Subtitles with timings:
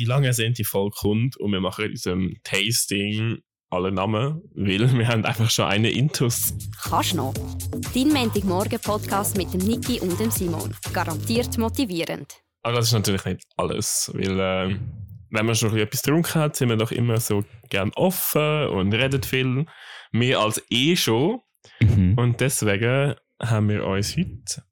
[0.00, 5.06] die lange ersehnte Folge kommt und wir machen in unserem Tasting alle Namen, weil wir
[5.06, 6.54] haben einfach schon eine Intus.
[6.82, 7.34] Kannst noch.
[7.94, 10.74] Dein Montagmorgen-Podcast mit dem Niki und dem Simon.
[10.92, 12.34] Garantiert motivierend.
[12.62, 14.76] Aber das ist natürlich nicht alles, weil äh,
[15.30, 19.22] wenn man schon etwas getrunken hat, sind wir doch immer so gern offen und reden
[19.22, 19.66] viel.
[20.12, 21.40] Mehr als eh schon.
[21.80, 22.14] Mhm.
[22.16, 24.64] Und deswegen haben wir uns heute,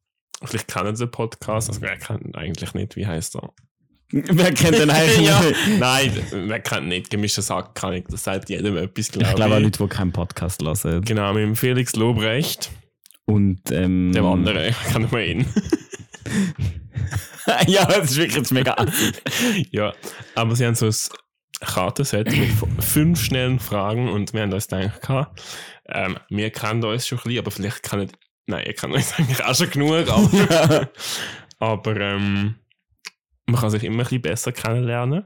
[0.42, 3.52] vielleicht kennen Sie den Podcast, also wer kennt eigentlich nicht, wie heißt er?
[4.10, 5.40] Wer kennt den eigentlich ja.
[5.40, 5.78] nicht?
[5.78, 9.36] Nein, wer kennt nicht, gemischter Sack kann ich, das sagt jedem etwas, glaube Ich ich.
[9.36, 11.02] glaube auch Leute, die keinen Podcast hören.
[11.04, 12.70] Genau, mit dem Felix Lobrecht,
[13.26, 15.46] Und, ähm, dem anderen, kennen wir ihn.
[17.66, 18.74] ja, das ist wirklich jetzt mega
[19.70, 19.92] ja,
[20.34, 20.94] aber sie haben so ein
[21.60, 22.50] Kartenset mit
[22.84, 25.00] fünf schnellen Fragen und wir haben uns gedacht,
[25.90, 28.10] ähm, wir kennen uns schon ein bisschen, aber vielleicht kennen,
[28.46, 30.90] nein, ihr kennt uns eigentlich auch schon genug, aber,
[31.58, 32.54] aber ähm,
[33.48, 35.24] man kann sich immer ein bisschen besser kennenlernen.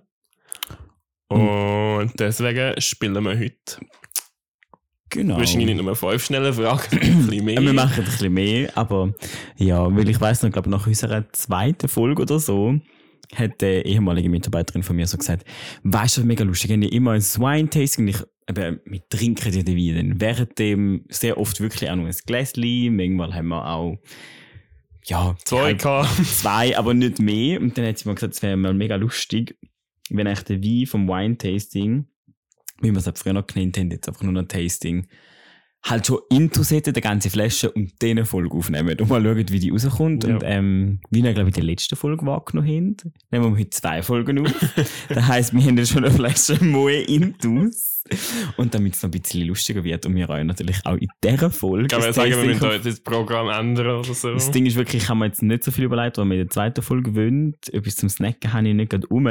[1.28, 3.80] Und deswegen spielen wir heute
[5.08, 5.36] Genau.
[5.36, 7.60] wahrscheinlich nicht nur fünf schnelle Fragen, ein bisschen mehr.
[7.60, 9.12] Wir machen ein bisschen mehr, aber
[9.56, 12.80] ja, weil ich weiss noch, glaube nach unserer zweiten Folge oder so,
[13.34, 15.44] hat eine ehemalige Mitarbeiterin von mir so gesagt,
[15.82, 19.62] weißt du, was mega lustig, wenn ich immer ein Wine-Tasting, ich, eben, wir trinken ja
[19.62, 23.98] den Wein während dem sehr oft wirklich auch noch ein Gläschen, manchmal haben wir auch,
[25.04, 26.08] ja, Zwei gehabt.
[26.26, 27.60] zwei, aber nicht mehr.
[27.60, 29.56] Und dann hat sie mir gesagt, es wäre mal mega lustig,
[30.10, 32.06] wenn eigentlich der Wein vom Wine-Tasting,
[32.80, 35.06] wie wir es halt früher noch genannt haben, jetzt einfach nur noch Tasting,
[35.84, 39.70] halt schon hätte, die ganze Flasche und eine Folge aufnehmen und mal schauen, wie die
[39.70, 40.24] rauskommt.
[40.24, 40.34] Ja.
[40.34, 42.96] Und ähm, wie wir, glaube ich, in der letzten Folge wahrgenommen haben,
[43.30, 44.52] nehmen wir heute zwei Folgen auf.
[45.08, 47.91] das heisst, wir haben jetzt schon eine Flasche Moe intus.
[48.56, 51.50] Und damit es noch ein bisschen lustiger wird und wir euch natürlich auch in dieser
[51.50, 54.32] Folge Kann man sagen, wir müssen heute das Programm ändern oder so?
[54.32, 56.40] das Ding ist wirklich, ich habe mir jetzt nicht so viel überlegt, weil wir in
[56.40, 57.72] der zweiten Folge gewöhnt.
[57.72, 59.28] Etwas zum Snacken habe ich nicht gerade um.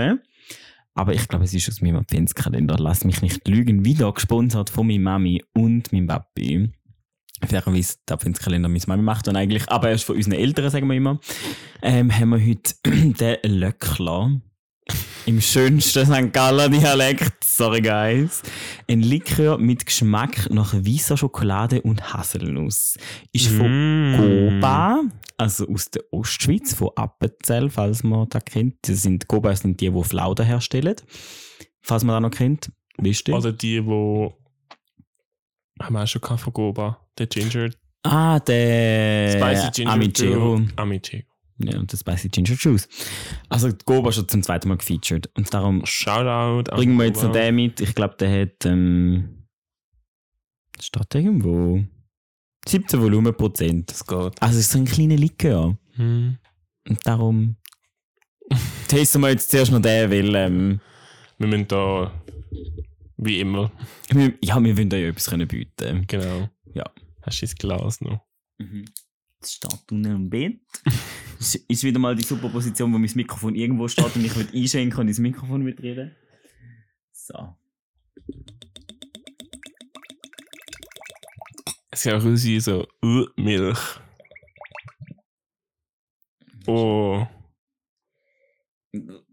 [0.93, 2.75] Aber ich glaube, es ist aus meinem Adventskalender.
[2.77, 3.85] Lass mich nicht lügen.
[3.85, 6.69] Wieder gesponsert von meiner Mami und meinem Papi.
[7.45, 10.87] Fairerweise, der Adventskalender meine Mami macht dann eigentlich, aber er ist von unseren Eltern, sagen
[10.87, 11.19] wir immer.
[11.81, 14.41] Ähm, haben wir heute den Löckler.
[15.25, 16.33] Im schönsten St.
[16.33, 17.43] Galler Dialekt.
[17.43, 18.41] Sorry, guys.
[18.89, 22.97] Ein Likör mit Geschmack nach weißer Schokolade und Haselnuss.
[23.31, 24.17] Ist von Mm.
[24.17, 25.01] Goba,
[25.37, 28.75] also aus der Ostschweiz, von Appenzell, falls man das kennt.
[28.81, 30.95] Das sind, Goba sind die, die Flauden herstellen.
[31.81, 32.71] Falls man das noch kennt.
[32.97, 33.35] Wisst ihr?
[33.35, 34.33] Oder die, wo
[35.79, 36.99] haben wir auch schon von Goba.
[37.17, 37.69] Der Ginger,
[38.03, 40.57] ah, der Spicy Ginger Amichero.
[40.57, 41.23] Juice.
[41.67, 42.87] Ja, und der Spicy Ginger Juice.
[43.49, 45.29] Also Goba schon zum zweiten Mal gefeatured.
[45.35, 46.71] Und darum Shoutout.
[46.75, 47.79] bringen wir jetzt noch den mit.
[47.81, 49.45] Ich glaube, der hat, ähm,
[50.79, 51.83] steht irgendwo
[52.67, 53.91] 17 Volumenprozent.
[53.91, 54.41] Das geht.
[54.41, 55.77] Also es ist so ein kleiner Likör.
[55.95, 56.37] Hm.
[56.87, 57.55] Und darum
[58.87, 60.79] testen wir jetzt zuerst noch den, weil, ähm,
[61.37, 62.11] Wir müssen da,
[63.17, 63.71] wie immer,
[64.41, 66.05] ja, wir wollen euch etwas können bieten.
[66.07, 66.49] genau.
[66.73, 66.83] Ja.
[67.21, 68.21] Hast du das Glas noch?
[69.39, 70.59] Jetzt steht unten im Bett.
[71.41, 74.47] Es ist wieder mal die super Position, wo mein Mikrofon irgendwo steht und ich will
[74.53, 76.15] einschenken und ins Mikrofon mitreden.
[77.11, 77.55] So.
[81.89, 83.79] Es sieht auch aus wie so uh, Milch.
[86.67, 87.25] Oh.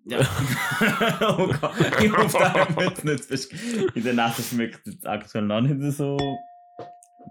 [0.06, 0.20] Ja.
[1.20, 3.52] oh Gott, ich hoffe, da haben wir jetzt nicht.
[3.94, 6.16] In der Nacht schmeckt es aktuell noch nicht so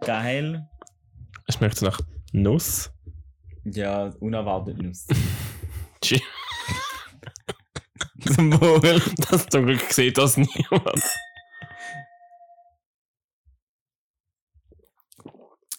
[0.02, 0.70] geil.
[1.48, 2.00] Es schmeckt nach
[2.32, 2.92] Nuss.
[3.74, 5.08] Ja, unerwartet Nuss.
[6.02, 6.20] Tschü.
[8.34, 9.02] Zum Wohl.
[9.30, 11.04] Das Glück sieht das niemand.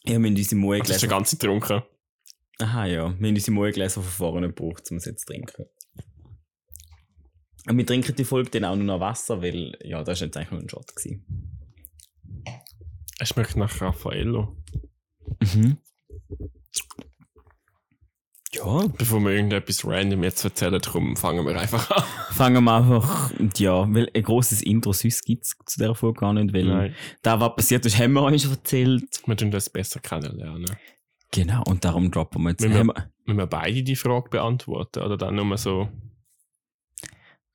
[0.04, 1.10] Ja, wir haben unsere Moe Das ist der gelesen.
[1.10, 1.82] ganze getrunken.
[2.60, 3.18] Aha, ja.
[3.18, 5.66] Wir haben unsere Moe gelesen von vorne gebraucht, um es jetzt zu trinken.
[7.68, 10.36] Und wir trinken die Folge dann auch nur noch Wasser, weil, ja, das war jetzt
[10.36, 10.94] eigentlich nur ein Shot.
[10.96, 11.24] Gewesen.
[13.18, 14.56] Es schmeckt nach Raffaello.
[15.42, 15.76] Mhm.
[18.58, 22.02] Ja, Bevor wir irgendetwas random jetzt erzählen, darum fangen wir einfach an.
[22.34, 26.32] fangen wir einfach, ja, weil ein grosses Intro sonst gibt es zu dieser Folge gar
[26.32, 29.20] nicht, weil Nein, da, was passiert ist, haben wir euch schon erzählt.
[29.26, 30.66] wir tun das besser kennenlernen.
[31.30, 32.62] Genau, und darum droppen wir jetzt.
[32.62, 35.02] Wenn wir- Müssen wir beide die Frage beantworten?
[35.02, 35.88] Oder dann nur so.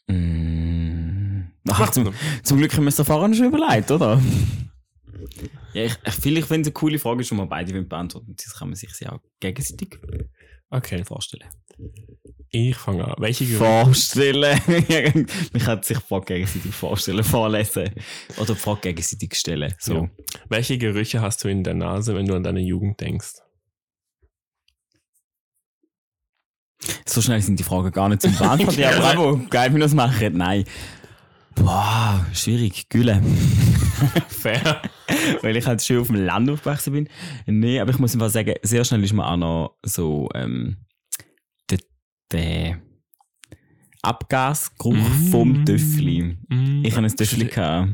[0.07, 1.45] Mm.
[1.69, 2.13] Ach, zum,
[2.43, 4.21] zum Glück haben wir es da vorhin schon überlegt, oder?
[5.73, 8.35] Ja, ich, ich, vielleicht, wenn es eine coole Frage ist, und wir beide wollen beantworten,
[8.35, 9.97] das kann man sich sie auch gegenseitig
[10.73, 11.47] Okay, vorstellen.
[12.49, 13.13] ich fange an.
[13.19, 13.63] Welche Gerüche?
[13.63, 14.59] Vorstellen.
[15.53, 17.91] man kann sich die Frage gegenseitig vorstellen, vorlesen.
[18.37, 19.71] Oder die Frage gegenseitig stellen.
[19.77, 19.93] So.
[19.93, 20.09] Ja.
[20.49, 23.33] Welche Gerüche hast du in der Nase, wenn du an deine Jugend denkst?
[27.05, 28.79] So schnell sind die Fragen gar nicht zum Beantworten.
[28.79, 30.35] ja, bravo, geil, wie wir das machen.
[30.35, 30.65] Nein.
[31.53, 32.89] Boah, schwierig.
[32.89, 33.21] Gülle.
[34.27, 34.81] Fair.
[35.41, 37.09] Weil ich halt schon auf dem Land aufgewachsen bin.
[37.45, 40.77] Nee, aber ich muss einfach sagen, sehr schnell ist mir auch noch so ähm,
[41.69, 41.79] der,
[42.31, 42.77] der
[44.01, 45.27] Abgasgeruch Mm.
[45.31, 46.37] vom Töffli.
[46.49, 46.83] Mm.
[46.83, 47.45] Ich hatte ein Töffli.
[47.45, 47.89] gehabt.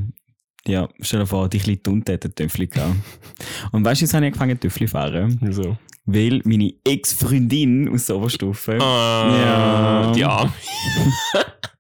[0.68, 2.96] Ja, stell dir vor, die Tunte hat ein Töffli gehabt.
[3.72, 5.38] Und weißt du, jetzt habe ich angefangen, Töffli zu fahren?
[5.42, 5.78] Wieso?
[6.06, 10.12] Weil meine Ex-Freundin aus der Oberstufe Ah, Ja.
[10.14, 10.52] Die Arme.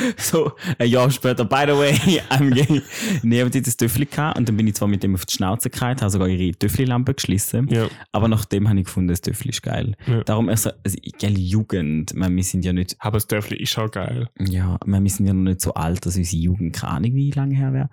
[0.16, 1.92] so ein Jahr später, by the way,
[2.30, 2.82] I'm gay.
[3.22, 5.70] Nee, aber die das gehabt und dann bin ich zwar mit dem auf die Schnauze
[5.70, 7.88] gefallen, habe sogar ihre Töffli-Lampe geschlissen, Ja.
[8.12, 9.94] aber nachdem habe ich gefunden, das Töffli ist geil.
[10.06, 10.22] Ja.
[10.24, 13.76] Darum, also, also gell, Jugend, ich meine, wir sind ja nicht, Aber das Dörfli ist
[13.78, 14.28] auch geil.
[14.38, 17.14] ja, ich meine, wir sind ja noch nicht so alt, dass unsere Jugend keine Ahnung
[17.14, 17.90] wie lange her wäre,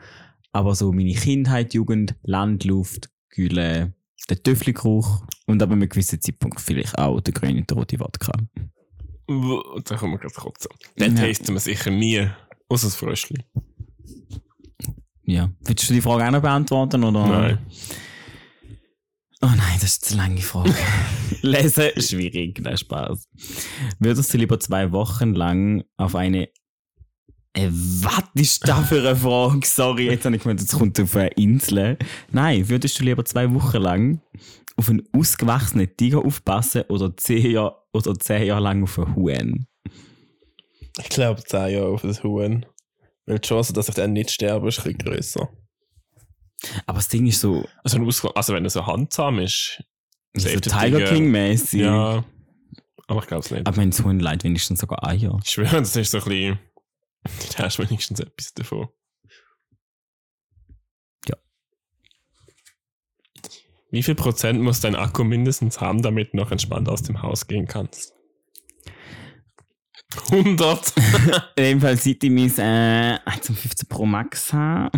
[0.51, 3.93] aber so meine Kindheit, Jugend, Landluft, Gülle,
[4.29, 8.31] der Töffli-Geruch und ab einem gewissen Zeitpunkt vielleicht auch der grüne und der rote Wodka.
[9.29, 10.71] Wuh, Da kommen wir gerade kotzen.
[10.99, 11.23] Den Ja.
[11.27, 12.27] tasten wir sicher nie.
[12.67, 13.43] Außer das Fröschli.
[15.23, 15.51] Ja.
[15.61, 17.27] Willst du die Frage auch noch beantworten, oder?
[17.27, 17.59] Nein.
[19.41, 20.73] Oh nein, das ist eine lange Frage.
[21.41, 23.29] Lesen, schwierig, nein, Spaß.
[23.99, 26.49] Würdest du lieber zwei Wochen lang auf eine.
[27.59, 29.65] Äh, was ist das für eine Frage?
[29.65, 31.97] Sorry, jetzt habe ich gemeint, jetzt kommt auf eine Insel.
[32.31, 34.21] Nein, würdest du lieber zwei Wochen lang
[34.77, 39.65] auf einen ausgewachsenen Tiger aufpassen oder zehn Jahre, oder zehn Jahre lang auf einen Huhn?
[40.99, 42.65] Ich glaube 10 Jahre auf das Huhn.
[43.25, 45.49] Weil die Chance, dass ich dann nicht sterbe, ist ein bisschen grösser.
[46.85, 49.81] Aber das Ding ist so, Also, ein also wenn er so handsam ist.
[50.33, 51.05] so Safe der Tiger.
[51.05, 51.81] King-mäßig.
[51.81, 52.23] Ja.
[53.07, 53.65] Aber ich glaube es nicht.
[53.65, 55.39] Aber mein Huhn leid wenigstens sogar Eier.
[55.43, 56.59] Ich schwöre, das ist so ein bisschen.
[57.57, 58.87] Da hast du wenigstens etwas davon.
[61.27, 61.35] Ja.
[63.91, 67.47] Wie viel Prozent muss dein Akku mindestens haben, damit du noch entspannt aus dem Haus
[67.47, 68.13] gehen kannst?
[70.31, 70.93] 100.
[71.55, 74.97] In dem Fall, seit ich mein äh, 15 Pro Max habe,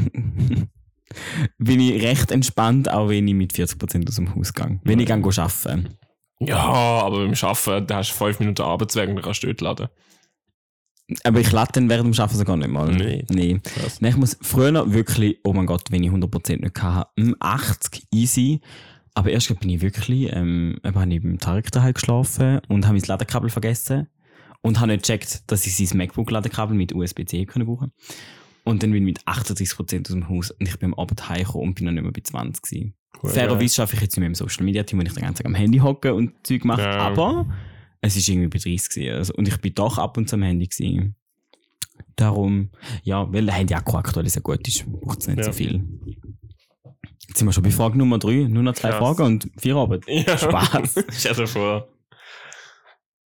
[1.57, 4.79] bin ich recht entspannt, auch wenn ich mit 40% aus dem Haus gehe.
[4.83, 5.97] Wenn ich gehe arbeiten.
[6.39, 9.61] ja, aber beim Arbeiten, da hast du 5 Minuten Arbeitsweg und dann kannst du dort
[9.61, 9.89] laden.
[11.23, 12.91] Aber ich lade dann während dem Arbeiten sogar nicht mal.
[12.93, 13.25] Nee.
[13.29, 13.59] nee.
[13.63, 14.01] Krass.
[14.01, 18.07] Nein, ich muss früher wirklich, oh mein Gott, wenn ich 100% nicht hatte, mm, 80
[18.11, 18.61] easy.
[19.13, 23.07] Aber erst bin ich wirklich, ähm, habe ich beim Tarek daheim geschlafen und habe mein
[23.07, 24.07] Ladekabel vergessen
[24.61, 27.91] und habe nicht gecheckt, dass ich sein MacBook-Ladekabel mit USB-C können brauchen
[28.63, 31.69] Und dann bin ich mit 38% aus dem Haus und ich bin am Abend heimgekommen
[31.69, 32.93] und bin noch nicht mehr bei 20 gewesen.
[33.21, 35.43] Cool, Fairerweise schaffe ich jetzt nicht mehr im Social Media Team, wo ich den ganzen
[35.43, 36.81] Tag am Handy hocke und Zeug mache.
[36.81, 36.99] Ja.
[36.99, 37.47] Aber
[38.01, 39.15] es ist irgendwie bei 30 gewesen.
[39.15, 41.15] Also, und ich bin doch ab und zu am Handy gewesen.
[42.15, 42.71] Darum,
[43.03, 45.43] ja, weil der Handy-Akku aktuell sehr gut ist, braucht es nicht Ja.
[45.45, 45.83] so viel.
[47.27, 48.99] Jetzt sind wir schon bei Frage Nummer 3, nur noch zwei Krass.
[48.99, 50.03] Fragen und vier Arbeit.
[50.07, 50.37] Ja.
[50.37, 50.95] Spaß.
[51.11, 51.87] Stell dir vor.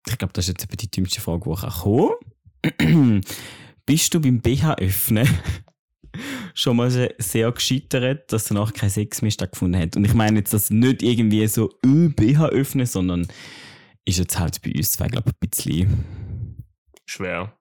[0.08, 3.22] Ich glaube, das ist jetzt die dümmste Frage, die ich kommen
[3.86, 5.26] Bist du beim BH öffnen
[6.54, 9.96] schon mal se- sehr gescheitert, dass danach kein Sex mehr stattgefunden hat?
[9.96, 13.26] Und ich meine jetzt das nicht irgendwie so äh, BH öffnen, sondern
[14.08, 16.64] ist jetzt halt bei uns zwei, glaube ich, ein bisschen
[17.04, 17.52] Schwer.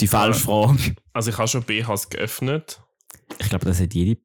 [0.00, 0.94] die falsche Frage.
[1.12, 2.82] Also ich habe schon BHs geöffnet.
[3.38, 4.20] Ich glaube, das hat jede,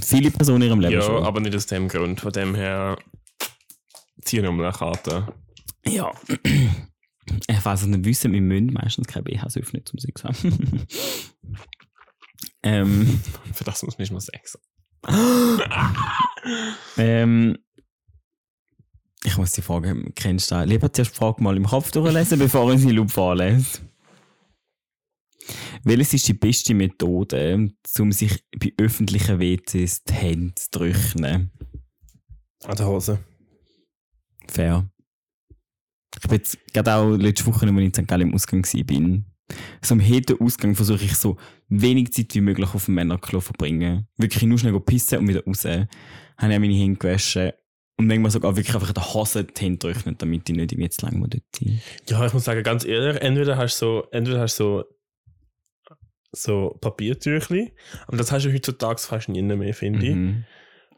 [0.00, 1.24] viele Personen in ihrem Leben Ja, schon.
[1.24, 2.20] aber nicht aus dem Grund.
[2.20, 2.98] Von dem her
[4.22, 5.32] ziehen wir mal eine Karte.
[5.86, 6.12] Ja.
[7.46, 10.84] Ich weiß nicht wissen, wir müssen meistens keine BHs öffnen, zum Sex haben.
[12.64, 13.20] ähm,
[13.54, 14.58] Für das muss man nicht mal Sex
[16.98, 17.56] Ähm,
[19.24, 20.62] ich muss die Frage, kennst du?
[20.64, 23.80] Lieber zuerst die Frage mal im Kopf durchlesen, bevor ich sie Loop vorlese.
[25.84, 31.50] Welches ist die beste Methode, um sich bei öffentlichen WCs die Hände zu trocknen?
[32.64, 33.18] An der Hose.
[34.48, 34.88] Fair.
[36.14, 38.08] Ich bin jetzt gerade auch letzte Woche, als ich in St.
[38.08, 39.22] Gallen im Ausgang war,
[39.82, 40.00] so am
[40.40, 41.36] Ausgang versuche ich so
[41.68, 44.06] wenig Zeit wie möglich auf dem Männerklo zu verbringen.
[44.16, 45.64] Wirklich nur schnell pissen und wieder raus.
[45.64, 45.88] Habe
[46.52, 47.52] ich meine Hände gewaschen
[48.02, 51.42] und manchmal sogar wirklich einfach in der Hose trocknen, damit die nicht zu lange dort
[51.54, 51.80] sind.
[52.08, 54.84] Ja, ich muss sagen, ganz ehrlich, entweder hast du so, entweder hast du so,
[56.32, 57.72] so Papiertüchli,
[58.08, 60.14] aber das hast du heutzutage fast nie mehr, finde ich.
[60.14, 60.44] Mhm.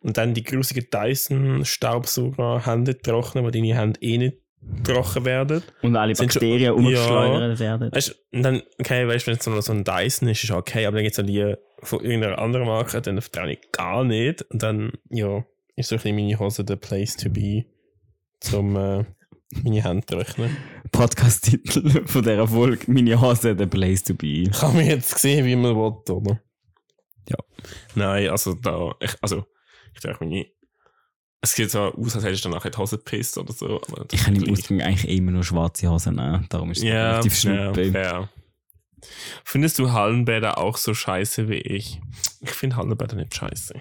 [0.00, 4.38] Und dann die grusigen Dyson-Staubsauger Hände trocknen, wo deine Hände eh nicht
[4.82, 5.62] trocken werden.
[5.82, 7.90] Und alle Sind schon- Bakterien umgeschleudert werden.
[7.92, 10.86] Weißt und dann, okay, weißt du, wenn es so so ein Dyson ist, ist okay,
[10.86, 14.42] aber dann gibt es die von irgendeiner anderen Marke, dann vertraue ich gar nicht.
[14.50, 15.44] Und dann, ja,
[15.76, 17.64] ist so ein bisschen meine Hose der Place to be,
[18.40, 19.04] zum äh,
[19.62, 20.56] meine Hände trocknen.
[20.92, 24.44] Podcast-Titel von dieser Folge, meine Hose, the place to be.
[24.50, 26.40] Kann man jetzt sehen, wie man will, oder?
[27.28, 27.36] Ja.
[27.94, 29.44] Nein, also da, ich, also,
[29.94, 30.46] ich trage meine
[31.40, 33.80] Es sieht so aus, als hättest du danach die Hose gepisst oder so.
[34.12, 34.52] Ich habe im.
[34.52, 36.46] Ausgang eigentlich immer nur schwarze Hosen an.
[36.50, 37.92] Darum ist es Ja, relativ ja, schnuppe.
[37.92, 38.28] fair.
[39.44, 42.00] Findest du Hallenbäder auch so scheiße wie ich?
[42.40, 43.74] Ich finde Hallenbäder nicht scheiße.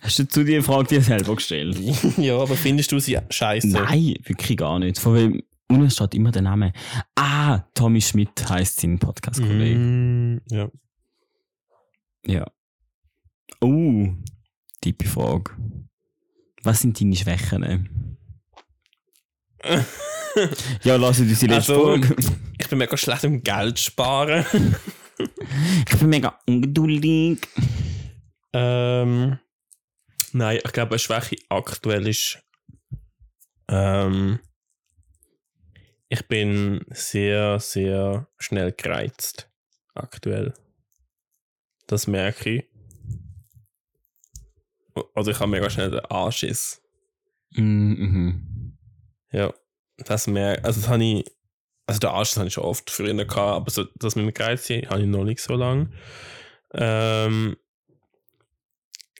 [0.00, 1.78] Hast du zu die Frage dir selber gestellt?
[2.18, 3.68] ja, aber findest du sie scheiße?
[3.68, 4.98] Nein, wirklich gar nicht.
[4.98, 6.72] Von wem unten steht immer der Name.
[7.14, 9.78] Ah, Tommy Schmidt heißt sein Podcast-Kollege.
[9.78, 10.68] Mm, ja.
[12.26, 12.46] Ja.
[13.60, 14.08] Oh,
[14.80, 15.52] tiefe Frage.
[16.62, 18.18] Was sind deine Schwächen?
[20.84, 22.16] ja, lass uns die letzte Also- Folge.
[22.58, 24.44] Ich bin mega schlecht im Geld sparen.
[25.18, 27.38] Ich bin mega ungeduldig.
[28.52, 29.38] ähm,
[30.32, 32.42] nein, ich glaube, eine Schwäche aktuell ist.
[33.68, 34.38] Ähm,
[36.08, 39.50] ich bin sehr, sehr schnell gereizt.
[39.94, 40.54] Aktuell.
[41.86, 42.64] Das merke ich.
[44.94, 46.82] O- Oder ich habe mega schnell den Anschiss.
[47.52, 48.76] Mhm.
[49.32, 49.52] Ja,
[49.98, 51.24] das merke Also, das habe ich.
[51.88, 54.68] Also, den Anschiss habe ich schon oft früher gehabt, aber so, das mit dem Geiz
[54.68, 55.90] habe ich noch nicht so lange.
[56.74, 57.56] Ähm,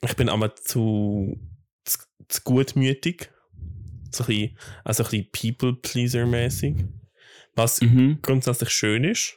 [0.03, 1.37] ich bin aber zu,
[1.85, 3.31] zu, zu gutmütig.
[4.11, 6.85] So ein bisschen, also ein bisschen People-Pleaser-mäßig.
[7.55, 8.19] Was Mhm.
[8.21, 9.35] grundsätzlich schön ist.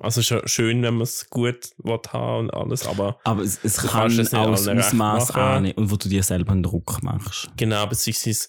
[0.00, 3.78] Also schon schön, wenn man es gut will haben und alles, aber Aber es, es
[3.78, 5.42] kann es Ausmaß machen.
[5.42, 7.50] annehmen und wo du dir selber einen Druck machst.
[7.56, 8.48] genau, beziehungsweise,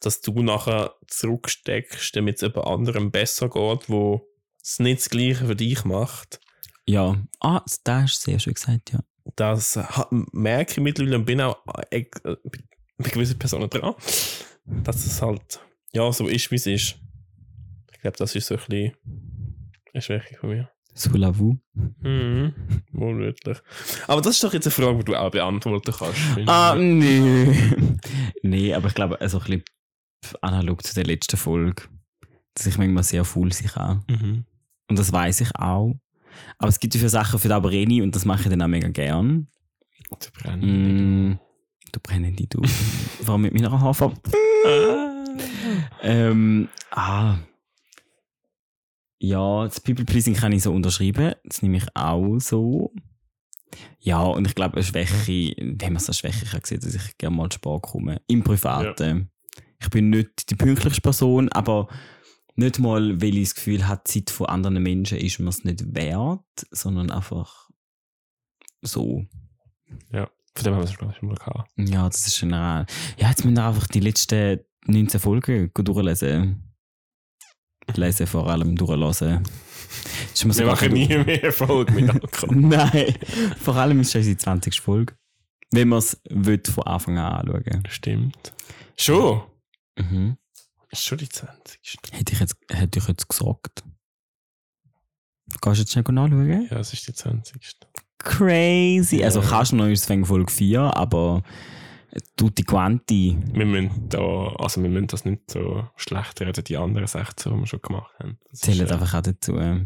[0.00, 4.26] dass du nachher zurücksteckst, damit es jemand anderem besser geht, wo
[4.62, 6.40] es nicht das Gleiche für dich macht.
[6.86, 7.22] Ja.
[7.40, 9.00] Ah, das hast du sehr schön gesagt, ja.
[9.38, 9.78] Das
[10.32, 11.58] merke ich mittlerweile und bin auch
[11.90, 12.36] äh, äh,
[12.98, 13.94] bei gewissen Personen dran,
[14.64, 15.60] dass es halt
[15.92, 16.96] ja so ist, wie es ist.
[17.92, 18.96] Ich glaube, das ist so ein bisschen
[19.92, 20.70] eine Schwäche von mir.
[20.92, 21.56] Sous-la-vous.
[22.00, 22.52] Mhm,
[22.90, 23.58] wohlwörtlich.
[24.08, 26.18] Aber das ist doch jetzt eine Frage, die du auch beantworten kannst.
[26.46, 27.54] Ah, nö.
[28.42, 31.84] nee, aber ich glaube, also ein bisschen analog zu der letzten Folge,
[32.54, 34.04] dass ich manchmal sehr faul sein kann.
[34.10, 34.44] Mhm.
[34.88, 35.94] Und das weiß ich auch.
[36.58, 38.68] Aber es gibt ja für Sachen, für die aber und das mache ich dann auch
[38.68, 39.48] mega gern.
[40.18, 41.30] Zu brennen.
[41.30, 41.38] Mm,
[41.92, 42.62] du brennende du.
[43.22, 44.16] Warum mit meiner Haarfarbe?
[46.02, 47.36] Ähm, ah.
[49.20, 51.34] Ja, das People Pleasing kann ich so unterschreiben.
[51.44, 52.92] Das nehme ich auch so.
[54.00, 57.18] Ja, und ich glaube, eine Schwäche, wenn man es als Schwäche kann sehen, dass ich
[57.18, 58.20] gerne mal Sport komme.
[58.26, 59.30] Im Privaten.
[59.80, 61.88] Ich bin nicht die pünktlichste Person, aber
[62.58, 65.64] nicht mal, weil ich das Gefühl habe, die Zeit von anderen Menschen ist mir es
[65.64, 67.68] nicht wert, sondern einfach
[68.82, 69.24] so.
[70.58, 71.70] Von dem haben wir es, glaube ich, schon mal gehabt.
[71.76, 72.86] Ja, das ist generell.
[73.16, 76.74] Ja, jetzt müssen wir einfach die letzten 19 Folgen durchlesen.
[77.94, 79.44] Lesen vor allem durchlesen.
[80.34, 82.56] Wir machen nie mehr Erfolg mit Alkohol.
[82.56, 83.14] Nein,
[83.60, 84.80] vor allem ist es unsere 20.
[84.80, 85.14] Folge.
[85.70, 86.20] Wenn man es
[86.72, 88.52] von Anfang an anschauen Stimmt.
[88.96, 89.42] Schon?
[89.96, 90.36] mhm.
[90.90, 91.98] Ist schon die 20.
[92.12, 93.84] Hätte ich jetzt, hätte ich jetzt gesagt.
[95.60, 96.68] Gehst du jetzt schnell nachschauen?
[96.70, 97.60] Ja, es ist die 20.
[98.18, 99.22] Crazy.
[99.22, 99.48] Also Ja.
[99.48, 101.42] kannst du noch wegen Folge 4, aber
[102.36, 103.38] tutti quanti.
[103.52, 104.18] Wir müssen da,
[104.58, 108.12] also wir müssen das nicht so schlecht reden, die anderen 16, die wir schon gemacht
[108.18, 108.38] haben.
[108.50, 109.56] Das Zählen ist, einfach auch dazu.
[109.56, 109.80] Ja.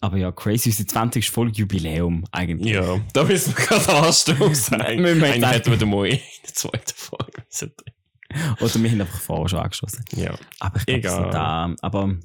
[0.00, 1.30] Aber ja, crazy, unsere 20.
[1.30, 2.74] Folge Jubiläum eigentlich.
[2.74, 4.80] Ja, da müssen wir gerade anstoßen.
[4.80, 7.72] Eigentlich hätten wir den mal in der zweiten Folge drin.
[8.60, 10.04] Oder wir haben einfach vorher schon angeschossen.
[10.14, 10.34] Ja.
[10.60, 11.74] Aber ich glaube, da.
[11.82, 12.16] Aber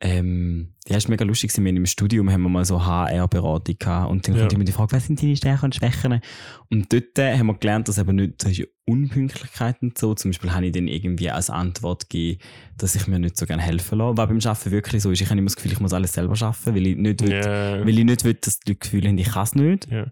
[0.00, 1.56] ähm, ja, ist mega lustig.
[1.56, 4.40] Wir im Studium haben wir mal so HR-Beratung gehabt und dann Ja.
[4.42, 6.20] kommt immer die Frage, was sind deine Stärken und Schwächen?
[6.68, 10.12] Und dort äh, haben wir gelernt, dass eben nicht, das ist ja Unpünktlichkeit und so.
[10.14, 12.42] Zum Beispiel habe ich dann irgendwie als Antwort gegeben,
[12.76, 14.18] dass ich mir nicht so gerne helfen lasse.
[14.18, 15.22] Was beim Arbeiten wirklich so ist.
[15.22, 17.80] Ich habe immer das Gefühl, ich muss alles selber schaffen, weil ich nicht will, Ja.
[17.80, 19.90] weil ich nicht will, dass die Leute das Gefühl haben, ich kann es nicht.
[19.90, 20.06] ja.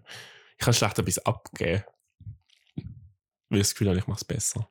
[0.57, 1.83] Ich kann schlecht etwas abgeben.
[3.49, 4.67] Weil ich das Gefühl habe, ich mache es besser.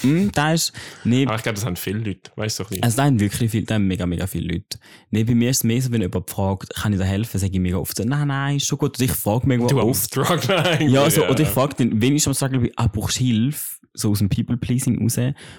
[0.00, 0.72] Hm, da ist,
[1.04, 2.30] nee, Aber ich glaube, das haben viele Leute.
[2.36, 2.82] Weißt du, bisschen.
[2.82, 4.78] Also da haben wirklich viel, da haben mega, mega viele Leute.
[5.10, 7.52] Nee, bei mir ist es mehr so, wenn jemand fragt, kann ich dir helfen, sage
[7.52, 8.98] ich mega oft nein, nein, ist schon gut.
[8.98, 10.16] Und ich frage mega du oft.
[10.50, 10.92] Eigentlich.
[10.92, 13.76] Ja, so, oder ich frage dann, wenn ich am Struggle bin, ah, brauchst du Hilfe?
[13.98, 15.18] So aus dem People-Pleasing raus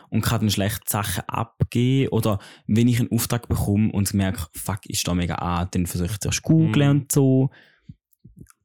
[0.09, 2.09] und kann dann schlecht Sachen abgeben.
[2.09, 6.11] Oder wenn ich einen Auftrag bekomme und merke, fuck, ist da mega an, dann versuche
[6.11, 7.01] ich zuerst googeln Mhm.
[7.01, 7.49] und so.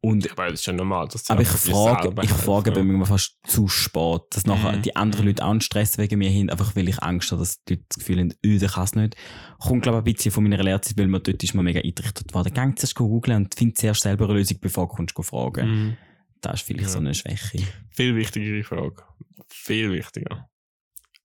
[0.04, 1.06] Und Ich meine, das ist ja normal.
[1.06, 4.82] Dass aber ich frage, ich frage bei mir fast zu spät, dass nachher Mhm.
[4.82, 7.62] die anderen Leute auch einen Stress wegen mir haben, einfach weil ich Angst habe, dass
[7.64, 9.14] die Leute das Gefühl haben, öh, der kann es nicht.
[9.60, 12.34] Kommt, glaube ich, ein bisschen von meiner Lehrzeit, weil man dort ist man mega eingerichtet
[12.34, 12.52] worden.
[12.52, 15.68] Gang zuerst googeln und find zuerst selber eine Lösung, bevor du kommst fragen.
[15.70, 15.96] Mhm.
[16.40, 16.90] Das ist vielleicht Ja.
[16.90, 17.62] so eine Schwäche.
[17.90, 19.04] Viel wichtigere Frage.
[19.48, 20.48] Viel wichtiger.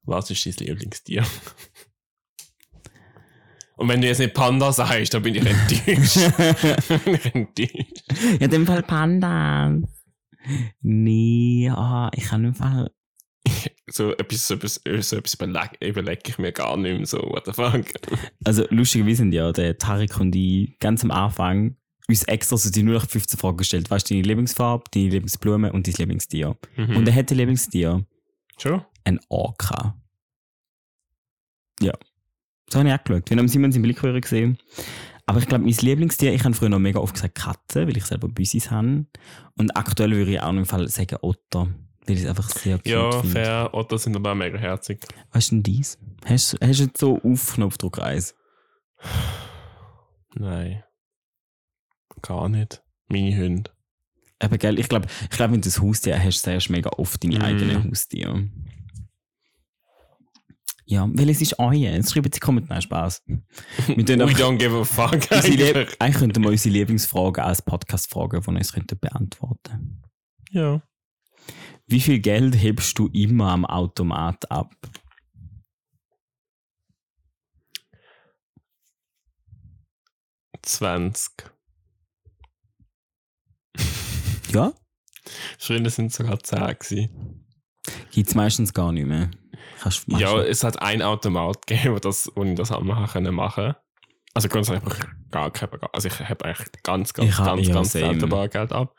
[0.03, 1.25] Was ist dein Lieblingstier?
[3.77, 6.17] Und wenn du jetzt nicht Panda sagst, dann bin ich enttäuscht.
[7.59, 9.77] ja, in dem Fall Panda.
[10.81, 12.91] Nee, ah, ich kann nicht Fall.
[13.89, 17.45] So etwas, so etwas, so etwas überlege überleg ich mir gar nicht mehr so, what
[17.45, 17.85] the fuck.
[18.43, 21.77] Also lustigerweise sind ja der Tarek und ich ganz am Anfang
[22.09, 23.89] uns extra so die 0815 Fragen gestellt.
[23.89, 26.57] Was ist deine Lieblingsfarbe, deine Lieblingsblume und dein Lieblingstier?
[26.75, 26.97] Mhm.
[26.97, 28.05] Und er hat ein Lieblingstier.
[28.57, 28.83] Schon?
[29.03, 29.95] Ein Orca.
[31.79, 31.93] Ja.
[32.69, 33.29] So habe ich auch geschaut.
[33.29, 34.57] Wir haben Simon seinen Blick gesehen.
[35.25, 38.05] Aber ich glaube, mein Lieblingstier, ich habe früher noch mega oft gesagt Katze, weil ich
[38.05, 39.05] selber Büsis habe.
[39.57, 41.67] Und aktuell würde ich auch noch im Fall sagen Otter.
[42.05, 43.27] Weil ich es einfach sehr cute Ja, finde.
[43.29, 43.69] fair.
[43.73, 44.99] Otter sind aber auch mega herzig.
[45.31, 45.97] Was ist denn dies?
[46.25, 48.35] Hast, hast du jetzt so auf Knopfdruck 1?
[50.35, 50.83] Nein.
[52.21, 52.81] Gar nicht.
[53.09, 53.71] Meine Hunde.
[54.39, 57.23] Aber gell, ich glaube, ich glaub, wenn du ein Haustier hast, sagst du mega oft
[57.23, 57.41] deine Mhm.
[57.41, 58.49] eigenen Haustiere.
[60.89, 61.73] Ja, welches ist euer?
[61.73, 62.75] Jetzt schreiben sie Kommentare.
[62.75, 63.21] Nein, Spaß.
[63.25, 63.37] Wir
[63.87, 65.29] We einfach don't give a fuck.
[65.31, 66.01] eigentlich.
[66.01, 70.01] eigentlich könnten wir unsere Lieblingsfragen als Podcast-Fragen von uns könnten beantworten.
[70.49, 70.81] Ja.
[71.87, 74.73] Wie viel Geld hebst du immer am Automat ab?
[80.61, 81.51] Zwanzig.
[84.53, 84.73] Ja?
[85.57, 87.45] Früher sind es sogar 10 gewesen.
[88.11, 89.29] Gibt es meistens gar nicht mehr.
[89.81, 92.81] Kannst, machst Ja, du- es hat ein Automat gegeben, wo, das, wo ich das auch
[92.81, 93.75] machen können machen.
[94.33, 95.93] Also grundsätzlich habe ich gar kein Bargeld.
[95.95, 98.95] Also ich habe eigentlich ganz, ganz, Ich ganz, ganz selten Bargeld ab.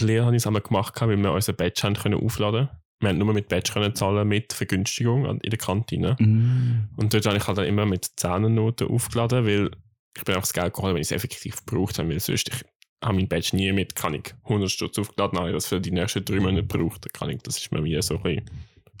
[0.00, 2.68] Die Lehrer haben es einmal gemacht, weil wir unser Badge haben können aufladen
[3.00, 6.16] Wir haben nur mit Badge können zahlen mit Vergünstigung in der Kantine.
[6.18, 6.88] Mm.
[6.96, 9.70] Und dort habe ich halt dann immer mit 10 Noten aufgeladen, weil
[10.16, 12.64] ich bin einfach das Geld geholt, wenn ich es effektiv gebraucht habe, weil sonst ich
[13.04, 15.90] habe mein Badge nie mit, kann ich 100 Stutz aufgeladen, habe ich das für die
[15.90, 18.50] nächsten drei Monate gebraucht, kann ich, das ist mir wie so ein bisschen, ich habe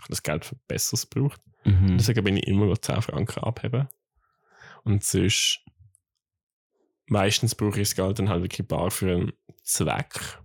[0.08, 1.40] das Geld für Besseres gebraucht.
[1.64, 1.98] Mhm.
[1.98, 3.88] Deswegen bin ich immer 10 Franken abheben.
[4.84, 5.64] Und sonst,
[7.06, 9.32] meistens brauche ich das Geld dann halt wirklich bar für einen
[9.62, 10.38] Zweck.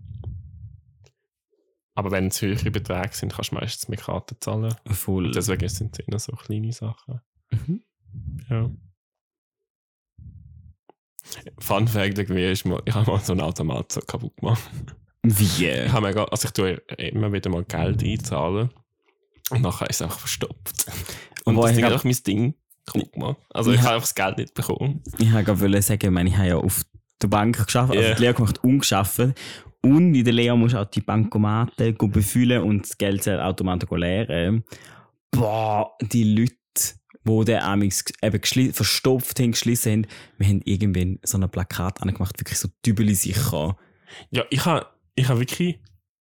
[1.94, 4.74] Aber wenn es höhere Beträge sind, kannst du meistens mit Karten zahlen.
[4.88, 5.28] Voll.
[5.28, 7.22] Und deswegen sind es immer so kleine Sachen.
[7.52, 7.84] Mhm.
[8.50, 8.72] Ja.
[11.60, 14.70] Fun Fact irgendwie ist mal, ich habe mal so einen Automat so kaputt gemacht.
[15.24, 15.68] Wie?
[15.68, 18.72] Ich habe mega, also ich tue immer wieder mal Geld einzahlen
[19.52, 20.86] und nachher ist es einfach verstopft.
[21.46, 22.54] Und Woher das hat einfach mein Ding
[22.86, 23.38] kaputt gemacht.
[23.50, 23.76] Also Ja.
[23.78, 25.02] ich habe einfach das Geld nicht bekommen.
[25.18, 26.84] Ich wollte sagen, ich meine, ich habe ja auf
[27.22, 28.14] der Bank geschafft, also Ja.
[28.14, 29.20] die Lehre gemacht und geschafft.
[29.84, 34.64] Und in der Lehre musst du auch die Bankomaten befüllen und das Geldautomaten leeren.
[35.32, 36.54] Boah, die Leute,
[37.24, 42.40] die den amix eben verstopft haben, geschlissen haben, wir haben irgendwann so ein Plakat angemacht,
[42.40, 43.78] wirklich so dübeli sicher.
[44.30, 44.86] Ja, ich habe
[45.16, 45.80] ich habe wirklich,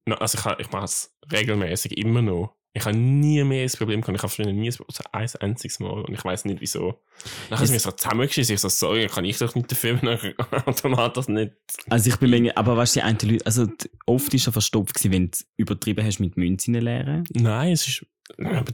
[0.09, 2.57] also ich, habe, ich mache es regelmäßig immer noch.
[2.73, 4.17] Ich habe nie mehr das Problem gehabt.
[4.17, 6.03] Ich habe früher nie ein Problem, also ein einziges Mal.
[6.03, 7.01] Und ich weiß nicht wieso.
[7.49, 8.55] Dann sie mir so zusammengeschissen.
[8.55, 10.35] Ich so, sorry, kann ich doch nicht dafür, wenn ein
[10.67, 11.53] Automat das nicht.
[11.89, 13.67] Also ich bin manchmal, aber weißt du, die einen Leute, also
[14.07, 17.25] oft ist er verstopft gewesen, wenn du übertrieben hast mit Münzen leeren.
[17.33, 18.07] Nein, es war etwa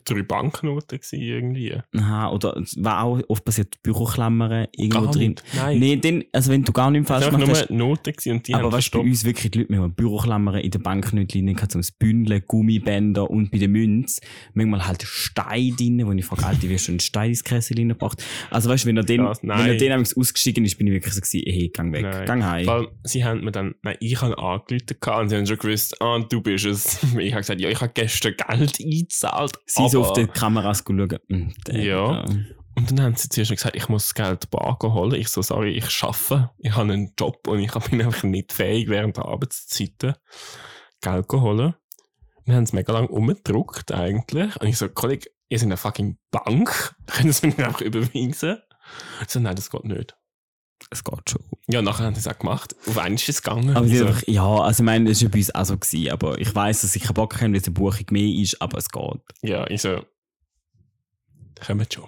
[0.04, 1.74] drei Banknoten gewesen, irgendwie.
[1.96, 5.30] Aha, oder es war auch oft passiert, Büroklammern irgendwo Gar drin.
[5.30, 5.44] nicht.
[5.54, 5.78] Nein.
[5.78, 8.48] Nee, dann, also wenn du gar nicht es falsch gemacht nur hast, Noten gewesen und
[8.48, 11.34] die aber du, bei uns wirklich die Leute, wir haben Büroklammern in der Bank nicht
[11.34, 14.20] drin, gehabt, so ein Bündel, Gummibänder und bei den Münzen
[14.54, 17.76] manchmal halt Stein drin, wo ich frage, Alter, wie hast du einen Stein ins Kessel
[17.76, 18.22] reingebracht?
[18.50, 21.14] Also weißt du, wenn er den, Krass, wenn er den ausgestiegen ist, bin ich wirklich
[21.14, 22.26] so gewesen, hey, gang weg, Nein.
[22.26, 22.66] gang heim.
[22.66, 26.18] Weil sie haben mir dann, nein, ich habe angerufen und sie haben schon gewusst, ah,
[26.18, 26.98] du bist es.
[27.26, 29.45] Ich habe gesagt, ja, ich habe gestern Geld eingezahlt.
[29.66, 31.08] Sie so aber- auf die Kameras schauen.
[31.66, 32.24] Der- Ja.
[32.78, 35.14] Und dann haben sie zuerst gesagt, ich muss das Geld bar holen.
[35.14, 36.50] Ich so, sorry, ich arbeite.
[36.58, 40.14] Ich habe einen Job und ich bin einfach nicht fähig, während der Arbeitszeiten
[41.00, 41.74] Geld zu holen.
[42.44, 44.54] Dann haben sie mega lange umgedruckt eigentlich.
[44.60, 46.94] Und ich so, Kollege, ihr seid eine fucking Bank.
[47.06, 48.58] Können Sie mir nicht einfach überweisen?
[49.22, 50.15] Ich so, nein, das geht nicht.
[50.90, 51.42] Es geht schon.
[51.68, 52.74] Ja, nachher haben sie es auch gemacht.
[52.86, 53.76] Auf einmal ist es gegangen.
[53.76, 56.10] Aber sie so, einfach, ja, also ich meine, das war bei uns auch so, gewesen,
[56.12, 58.78] aber ich weiss, dass ich keinen Bock habe, weil es eine Buchung mehr ist, aber
[58.78, 59.20] es geht.
[59.42, 60.04] ja, ich so,
[61.66, 62.04] kommt schon.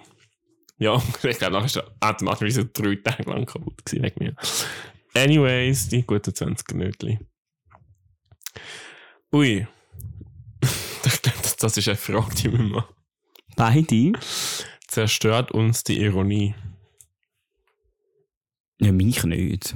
[0.77, 4.23] Ja, ich glaube, nachher ist der Automat wie so drei Tage lang kaputt gewesen wegen
[4.23, 4.35] mir.
[5.13, 7.19] Anyways, die guten 20 Minuten.
[9.33, 9.67] Ui.
[11.05, 12.93] Ich glaube, das- das ist eine Frage, die wir machen.
[13.55, 14.11] Beide?
[14.87, 16.55] Zerstört uns die Ironie?
[18.79, 19.75] Ja, mich nicht.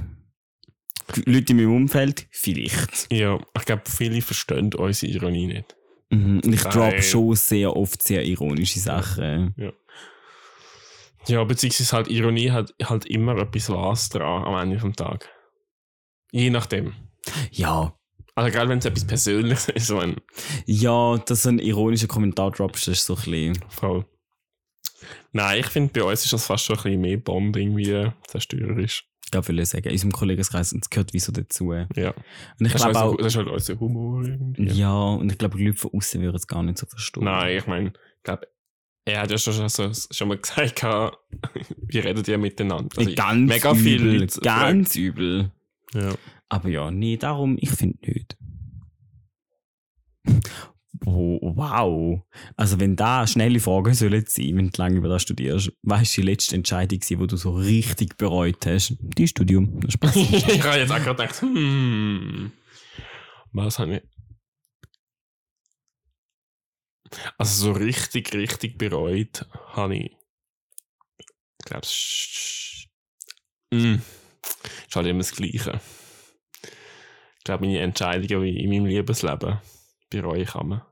[1.26, 2.26] Leute in meinem Umfeld?
[2.30, 3.12] Vielleicht.
[3.12, 5.76] Ja, ich glaube, viele verstehen unsere Ironie nicht.
[6.10, 6.40] Mhm.
[6.44, 9.54] Und ich droppe schon sehr oft sehr ironische Sachen.
[11.26, 15.28] Ja, beziehungsweise halt Ironie hat halt immer etwas was dran am Ende vom Tag.
[16.32, 16.92] Je nachdem.
[17.50, 17.94] Ja.
[18.34, 20.16] Also gerade wenn es etwas Persönliches ist, ein
[20.66, 23.58] Ja, dass du einen ironischen Kommentar droppst, das ist so ein bisschen.
[23.68, 24.04] Voll.
[25.34, 29.04] Nein, ich finde, bei uns ist das fast schon ein bisschen mehr Bonding wie zerstörerisch.
[29.32, 29.84] gerade will sagen.
[29.86, 31.70] In unserem Kollegenkreis, und es gehört wie so dazu.
[31.70, 32.10] Und Ja.
[32.10, 32.14] ich
[32.60, 34.70] Das, ist glaube also, auch, das ist halt unser Humor irgendwie.
[34.70, 37.24] ja, und ich glaube, die Leute von außen würden es gar nicht so verstehen.
[37.24, 38.46] Nein, ich meine, ich glaube,
[39.06, 42.96] er hat ja schon, so, schon mal gesagt, wir reden ja miteinander.
[42.96, 45.50] Also, ganz mega übel, viele Leute ganz übel.
[45.94, 46.14] Ja.
[46.48, 48.36] Aber ja, nee, darum, ich finde nicht.
[51.04, 52.22] Oh, wow.
[52.56, 56.20] Also, wenn da schnelle Fragen sollen sein, wenn du lange über das studierst, weißt du,
[56.20, 58.96] die letzte Entscheidung war, die du so richtig bereut hast?
[59.00, 59.80] Dein Studium.
[59.88, 60.16] Spaß.
[60.16, 62.52] ich habe jetzt auch gedacht, hm,
[63.52, 64.02] was habe ich.
[67.38, 70.16] Also so richtig, richtig bereut habe ich.
[71.60, 72.86] Ich glaube, es
[73.70, 73.94] mm,
[74.88, 75.80] ist halt immer das Gleiche.
[77.38, 79.58] Ich glaube, meine Entscheidungen in meinem Lebensleben
[80.22, 80.86] bereue ich immer.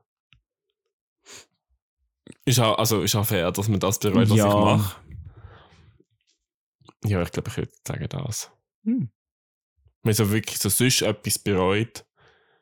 [2.45, 4.47] Ist auch, also ist auch fair, dass man das bereut, was Ja.
[4.47, 5.01] ich mache.
[7.05, 8.51] Ja, ich glaube, ich würde sagen das.
[8.85, 9.09] Hm.
[10.03, 12.05] Wenn so wirklich so sonst etwas bereut,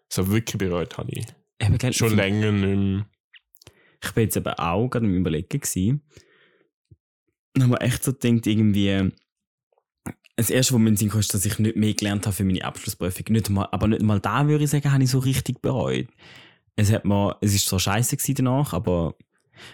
[0.10, 1.26] so wirklich bereut habe ich
[1.80, 3.06] gell, schon ich- länger nicht mehr.
[4.04, 6.02] Ich bin jetzt eben auch gerade am Überlegen gewesen.
[7.56, 9.12] Und habe echt so gedacht, irgendwie,
[10.36, 12.64] das erste, was mir in Sinn ist, dass ich nicht mehr gelernt habe für meine
[12.64, 13.26] Abschlussprüfung.
[13.30, 16.08] Nicht mal, aber nicht mal da würde ich sagen, habe ich so richtig bereut.
[16.76, 19.16] Es hat mir, es ist zwar scheiße danach, aber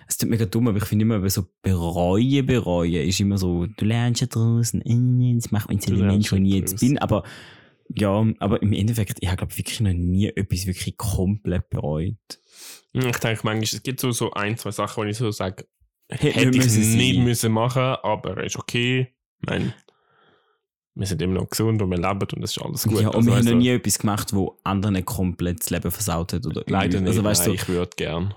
[0.08, 3.86] es tut mega dumm, aber ich finde immer, so bereuen, bereuen ist immer so, du
[3.86, 4.82] lernst ja draußen,
[5.40, 6.98] das macht mich zu dem Mensch, ja ich jetzt bin.
[6.98, 7.24] Aber
[7.90, 12.16] ja, aber im Endeffekt, ich habe glaube wirklich noch nie etwas wirklich komplett bereut.
[12.94, 15.66] Ich denke manchmal, es gibt so, so ein, zwei Sachen, wo ich so sage,
[16.10, 17.24] Hätte ich müssen nicht sein.
[17.24, 19.14] müssen machen, aber ist okay.
[19.40, 19.74] Meine,
[20.98, 23.02] wir sind immer noch gesund und wir leben und das ist alles gut.
[23.02, 26.34] Ja, und Also, wir haben noch nie etwas gemacht, wo anderen komplett das Leben versaut
[26.34, 26.46] hat.
[26.46, 27.00] Oder Leider irgendwie.
[27.02, 28.34] nicht, Also, weißt nein, du, ich würde gern.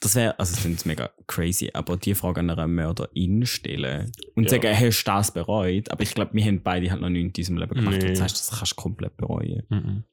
[0.00, 4.44] das wäre, also, das klingt mega crazy, aber die Frage an einer Mörderin stellen und
[4.44, 4.50] Ja.
[4.50, 5.90] sagen, hast du das bereut?
[5.90, 7.96] Aber ich glaube, wir haben beide halt noch nichts in diesem Leben gemacht.
[8.02, 8.08] Nee.
[8.10, 9.62] Das heißt, das kannst du komplett bereuen.
[9.70, 10.04] Mhm.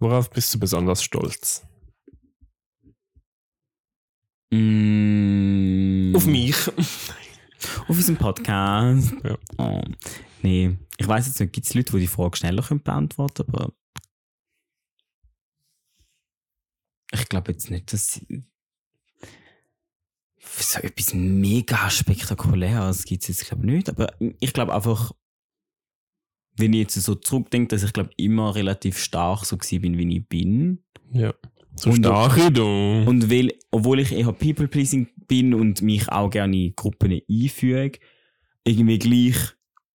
[0.00, 1.64] Worauf bist du besonders stolz?
[4.50, 6.56] Mm, Auf mich.
[6.76, 9.12] Auf unserem Podcast.
[9.24, 9.36] Ja.
[9.58, 9.80] Oh.
[10.44, 13.72] Nee, ich weiß jetzt nicht, gibt es Leute, die die Frage schneller können beantworten aber
[17.12, 18.20] ich glaube jetzt nicht, dass
[20.38, 25.12] so etwas mega spektakuläres gibt es jetzt glaube nicht, aber ich glaube einfach,
[26.56, 30.28] wenn ich jetzt so zurückdenke, dass ich glaube immer relativ stark so bin, wie ich
[30.28, 31.32] bin Ja.
[31.76, 32.64] So Und- stark wie du.
[33.08, 37.98] und weil, obwohl ich eher People-Pleasing bin und mich auch gerne in Gruppen einfüge,
[38.64, 39.36] irgendwie gleich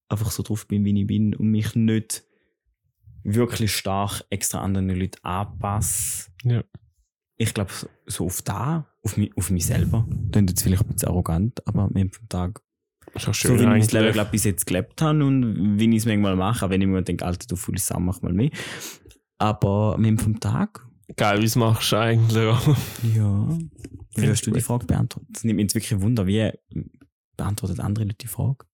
[0.10, 2.24] einfach so drauf bin, wie ich bin und mich nicht
[3.24, 6.30] wirklich stark extra anderen Leuten anpasse.
[6.43, 6.63] Ja.
[7.38, 7.72] Ich glaube,
[8.06, 10.08] so- auf da, auf mich, auf mich selber.
[10.32, 12.62] Klingt jetzt vielleicht ein bisschen arrogant, aber am Ende vom Tag.
[13.15, 13.82] So wie ich mein.
[13.82, 17.02] Leben glaub, bis jetzt gelebt habe und wie ich es manchmal mache, wenn ich mir
[17.02, 18.52] denke, Alter, du faule Sau, mach mal mehr.
[19.38, 22.36] Aber am Ende vom Tag Geil, wie machst du eigentlich?
[23.15, 23.58] ja.
[24.15, 24.62] Wie wirst du die.
[24.62, 25.28] Frage beantworten?
[25.32, 26.52] Das nimmt mich jetzt wirklich Wunder, wie
[27.36, 28.65] beantwortet andere Leute die Frage?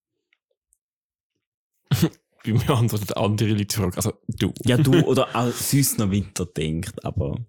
[2.44, 3.98] Wie beantworten andere Leute die Frage?
[3.98, 4.54] Also, du.
[4.66, 7.40] Ja, du oder auch sonst noch weiterdenkt, aber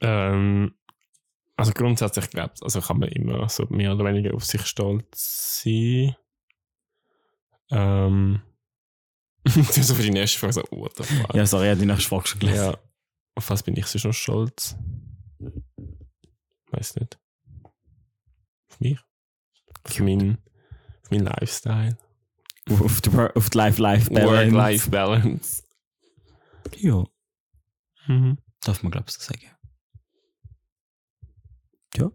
[0.00, 0.74] Ähm,
[1.56, 5.62] also grundsätzlich glaube ich, also kann man immer so mehr oder weniger auf sich stolz
[5.62, 6.14] sein.
[7.70, 8.42] Ähm,
[9.44, 11.34] du so für die nächste Frage so, what the fuck.
[11.34, 12.64] ja, sorry, ich habe die nächste Frage schon gelesen.
[12.64, 12.78] Ja.
[13.34, 14.76] Auf was bin ich sonst noch stolz?
[16.70, 17.18] Weiß nicht.
[18.68, 18.98] Auf mich?
[19.84, 20.38] Auf meinen,
[21.10, 21.96] meinen Lifestyle.
[22.68, 24.52] Auf die, auf die Life-Life-Balance.
[24.54, 25.62] Work-Life-Balance.
[26.78, 27.04] Ja,
[28.08, 28.38] Mhm.
[28.64, 29.46] darf man glaube ich so sagen.
[31.96, 32.10] Ja.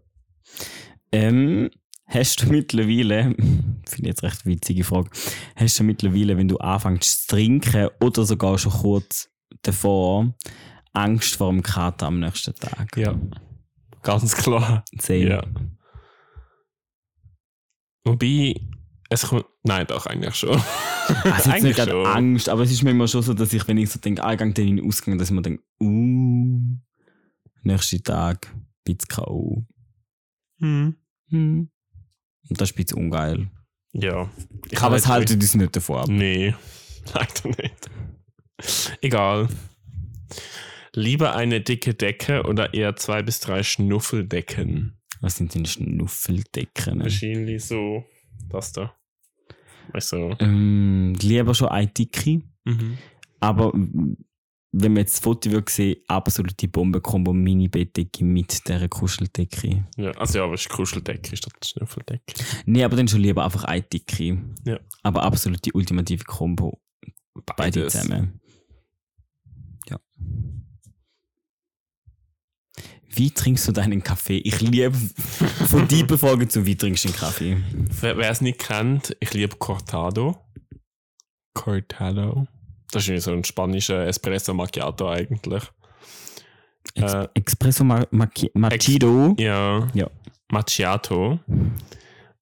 [1.10, 1.70] Ähm,
[2.06, 5.10] hast du mittlerweile, finde ich jetzt recht witzige Frage,
[5.56, 9.30] hast du mittlerweile, wenn du anfängst zu trinken oder sogar schon kurz
[9.62, 10.34] davor,
[10.92, 12.94] Angst vor dem Kater am nächsten Tag?
[12.96, 13.18] Ja.
[14.02, 14.84] Ganz klar.
[15.00, 15.28] Same.
[15.28, 15.42] Ja.
[18.04, 18.54] Wobei,
[19.12, 19.44] es kommt.
[19.62, 20.50] Nein, doch, eigentlich schon.
[21.08, 22.06] Also jetzt nicht Eigentlich gerade schon.
[22.06, 24.38] Angst, aber es ist manchmal schon so, dass ich, wenn ich so denke, ah, ich
[24.38, 26.78] gehe dann in den Ausgang, dass man denkt, uh,
[27.62, 29.64] nächsten Tag, bisschen K.O.
[30.58, 30.96] Hm.
[31.28, 31.70] Hm.
[32.48, 33.50] Und das ist ein bisschen ungeil.
[33.92, 34.30] Ja.
[34.70, 36.08] Ich aber es haltet uns nicht davon ab.
[36.08, 36.54] Nee,
[37.14, 37.90] leider nicht.
[39.00, 39.48] Egal.
[40.94, 44.98] Lieber eine dicke Decke oder eher zwei bis drei Schnuffeldecken?
[45.20, 47.00] Was sind denn Schnuffeldecken?
[47.00, 48.04] Wahrscheinlich so,
[48.50, 48.94] das da.
[49.92, 50.36] Du?
[50.40, 52.98] Ähm, lieber schon eine dicke, Mhm.
[53.40, 53.72] aber
[54.74, 59.86] wenn man jetzt das Foto würde sehen, absolute Bombenkombo Mini-Bettdecke mit dieser Kuscheldecke.
[59.96, 62.32] Ja, also ja, aber es ist Kuscheldecke statt Schnüffeldecke.
[62.64, 64.38] Nee, aber dann schon lieber einfach eine Dicke.
[64.64, 64.78] Ja.
[65.02, 66.80] Aber absolut die ultimative Kombo.
[67.56, 68.40] Beide zusammen.
[69.90, 69.98] Ja.
[73.14, 74.38] Wie trinkst du deinen Kaffee?
[74.38, 74.96] Ich liebe
[75.68, 77.62] von deepen Fragen zu, wie trinkst du einen Kaffee?
[78.00, 80.38] Wer es nicht kennt, ich liebe Cortado.
[81.52, 82.46] Cortado.
[82.90, 85.62] Das ist so ein spanischer Espresso Macchiato eigentlich.
[86.94, 89.34] Ex Äh, Espresso Ma Macchi Macchiato.
[89.38, 89.88] Ja.
[89.92, 90.10] Ja.
[90.50, 91.38] Macchiato.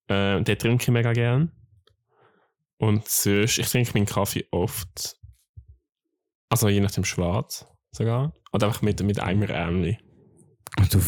[0.07, 1.51] Äh, den trinke ich mega gern.
[2.77, 5.17] Und sonst, ich trinke meinen Kaffee oft.
[6.49, 8.33] Also je nachdem schwarz sogar.
[8.53, 9.97] Oder einfach mit, mit einem Ärmli.
[10.77, 10.99] Du,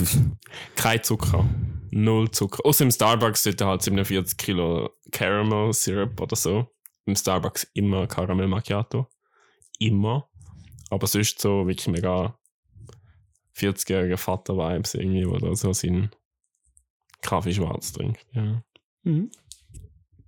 [0.75, 1.45] Kein Zucker.
[1.91, 2.65] Null Zucker.
[2.65, 6.67] Außer im Starbucks sind halt 47 Kilo Caramel Syrup oder so.
[7.05, 9.07] Im Starbucks immer Caramel Macchiato.
[9.79, 10.29] Immer.
[10.89, 12.37] Aber sonst so wirklich mega
[13.55, 16.11] 40-jähriger Vater-Vibes irgendwie, wo da so seinen
[17.21, 18.25] Kaffee schwarz trinkt.
[18.33, 18.63] Ja.
[19.03, 19.31] Mhm.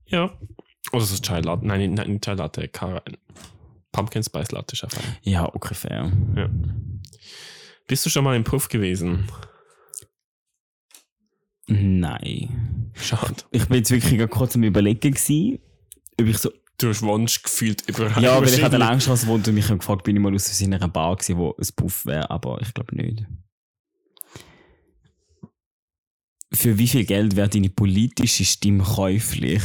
[0.08, 0.38] Ja.
[0.92, 1.66] Oder so Chai Latte.
[1.66, 2.70] Nein, nicht, nicht Chai Latte.
[3.92, 5.04] Pumpkin Spice Latte ist einfach.
[5.24, 6.12] Ja, fair.
[6.36, 6.50] Ja.
[7.88, 9.30] Bist du schon mal im Puff gewesen?
[11.68, 12.92] Nein.
[12.94, 13.44] Schade.
[13.52, 15.60] Ich bin jetzt wirklich gerade kurz am Überlegen gewesen,
[16.20, 16.52] ob ich so.
[16.78, 18.22] Du hast Wunsch gefühlt überall.
[18.22, 18.80] Ja, weil ich an der.
[18.80, 22.06] Langstrasse wohnte und mich gefragt, bin ich mal aus einer Bar gewesen, wo ein Puff
[22.06, 23.26] wäre, aber ich glaube nicht.
[26.52, 29.64] Für wie viel Geld wäre deine politische Stimme käuflich?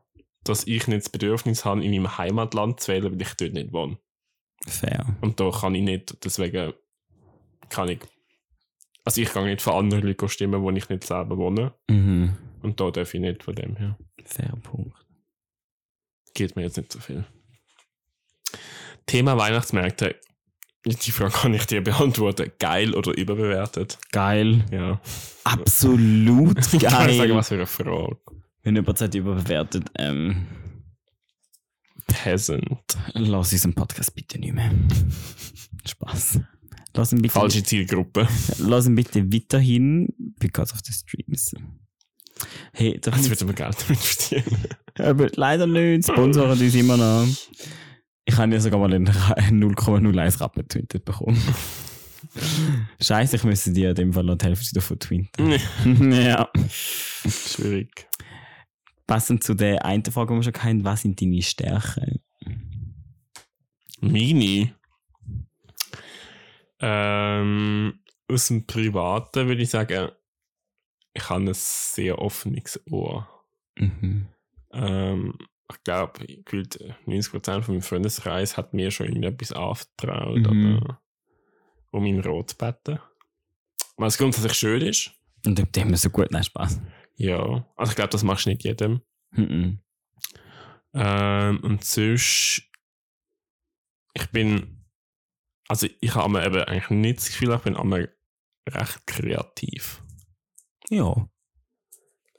[0.45, 3.73] dass ich nicht das Bedürfnis habe, in meinem Heimatland zu wählen, weil ich dort nicht
[3.73, 3.99] wohne.
[4.67, 5.05] Fair.
[5.21, 6.73] Und da kann ich nicht, deswegen
[7.69, 8.01] kann ich.
[9.05, 11.75] Also ich kann nicht für andere Leute stimmen, wo ich nicht selber wohne.
[11.89, 12.37] Mhm.
[12.63, 13.99] Und da darf ich nicht von dem her.
[14.25, 14.97] Fair Punkt.
[16.35, 17.25] Geht mir jetzt nicht so viel.
[19.07, 20.17] Thema Weihnachtsmärkte.
[20.85, 22.53] Die Frage kann ich dir beantworten.
[22.61, 23.99] Geil oder überbewertet?
[24.13, 24.65] Geil.
[24.71, 25.01] Ja.
[25.45, 27.35] Absolut Ich kann sagen, geil.
[27.35, 28.19] was für eine Frage.
[28.63, 30.47] Wenn jemand sagt, überbewertet, ähm,
[32.07, 32.97] Peasant.
[33.15, 34.71] lass unseren Podcast bitte nicht mehr.
[35.87, 36.41] Spaß.
[36.95, 38.27] Lass ihn bitte, Falsche Zielgruppe.
[38.59, 41.53] lass ihn bitte weiterhin, because of the streams.
[42.73, 44.65] Hey, da Jetzt wird aber Geld damit verdienen.
[44.99, 47.27] Aber leider nicht, sponsoren uns immer noch.
[48.29, 51.41] Ich habe ja sogar mal einen 0,01 Rappen getwittert bekommen.
[53.01, 56.13] Scheiße, ich müsste dir in dem Fall noch die Hälfte davon twittern.
[56.13, 56.51] ja.
[56.69, 58.09] Schwierig.
[59.07, 62.21] Passend zu der einen Frage, die wir schon hatten, was sind deine Stärken?
[64.01, 64.73] Mini.
[66.81, 70.11] Ähm, aus dem Privaten würde ich sagen,
[71.15, 73.29] ich habe ein sehr offenes Ohr.
[73.79, 74.27] Mhm.
[74.73, 75.39] Ähm,
[75.71, 80.77] ich glaube, gefühlt 90% von meinem Freundeskreis hat mir schon irgendetwas anvertraut Mhm.
[80.79, 81.03] oder
[81.91, 83.01] um ihn rot zu beten.
[83.97, 85.13] Was grundsätzlich schön ist.
[85.45, 86.81] Und ob dem so gut, nein, Spaß.
[87.17, 89.01] Ja, also ich glaube, das machst du nicht jedem.
[89.31, 89.81] Mhm.
[90.95, 92.63] Ähm, und sonst,
[94.15, 94.85] ich bin,
[95.69, 98.15] also ich habe mir eben eigentlich nicht das Gefühl, ich bin einmal
[98.69, 100.03] recht kreativ.
[100.91, 101.29] Ja.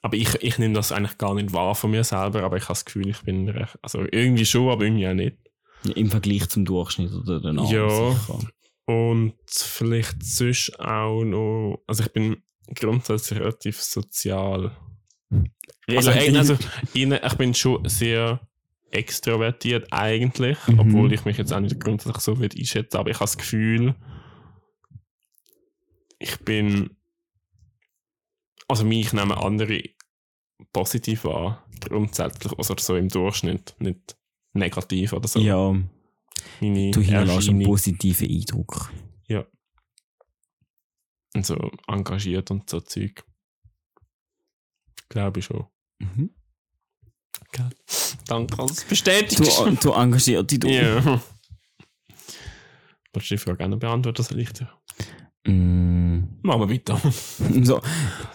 [0.01, 2.73] Aber ich, ich nehme das eigentlich gar nicht wahr von mir selber, aber ich habe
[2.73, 5.37] das Gefühl, ich bin recht, also irgendwie schon, aber irgendwie auch nicht.
[5.95, 7.69] Im Vergleich zum Durchschnitt oder den anderen.
[7.71, 8.11] Ja.
[8.11, 8.39] sicher.
[8.85, 12.37] Und vielleicht sonst auch noch, also ich bin
[12.73, 14.71] grundsätzlich relativ sozial.
[15.87, 16.57] Also, also
[16.93, 18.39] innen- ich bin schon sehr
[18.91, 20.79] extrovertiert eigentlich, Mhm.
[20.79, 23.95] obwohl ich mich jetzt auch nicht grundsätzlich so einschätzen, aber ich habe das Gefühl,
[26.19, 26.96] ich bin,
[28.67, 29.81] also mich nehmen andere
[30.73, 34.17] positiv wahr, grundsätzlich, also so im Durchschnitt, nicht
[34.53, 35.39] negativ oder so.
[35.39, 35.71] Ja,
[36.59, 38.91] Meine du hinterlässt einen positiven Eindruck.
[41.35, 43.23] und so engagiert und so Zeug.
[45.09, 45.67] Glaube ich schon.
[45.99, 46.31] Mhm.
[48.27, 49.83] Danke, dass du Du, bestätigst.
[49.85, 50.59] du engagierst dich.
[50.59, 50.67] Du.
[50.67, 51.03] Ja.
[53.13, 54.69] Willst du die Frage auch noch beantworten, soll ich dir?
[55.47, 56.39] Mm.
[56.41, 56.99] Machen wir weiter.
[57.63, 57.81] So,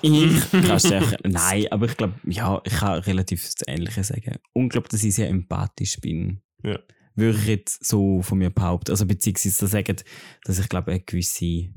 [0.00, 1.16] ich kann stärker.
[1.24, 4.36] Nein, aber ich glaube, ja, ich kann relativ das Ähnliche sagen.
[4.52, 6.40] Und glaube, dass ich sehr empathisch bin.
[6.62, 6.78] Ja.
[7.14, 8.90] Würde ich jetzt so von mir behaupten.
[8.90, 9.96] Also, beziehungsweise sagen,
[10.44, 11.68] dass ich glaube, eine gewisse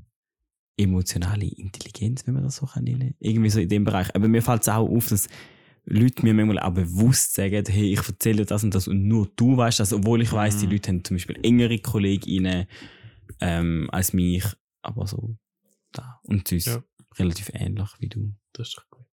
[0.77, 3.15] emotionale Intelligenz, wenn man das so kann nennen.
[3.19, 4.13] Irgendwie so in dem Bereich.
[4.15, 5.27] Aber mir fällt es auch auf, dass
[5.85, 9.55] Leute mir manchmal auch bewusst sagen, hey, ich erzähle das und das und nur du
[9.55, 10.71] weißt das, obwohl ich weiß, die Mhm.
[10.71, 12.65] Leute haben zum Beispiel engere KollegInnen
[13.39, 14.43] ähm, als mich,
[14.85, 15.37] aber so
[15.91, 16.19] da.
[16.23, 16.83] Und ist Ja.
[17.17, 18.33] relativ ähnlich wie du.
[18.53, 19.05] Das ist doch gut.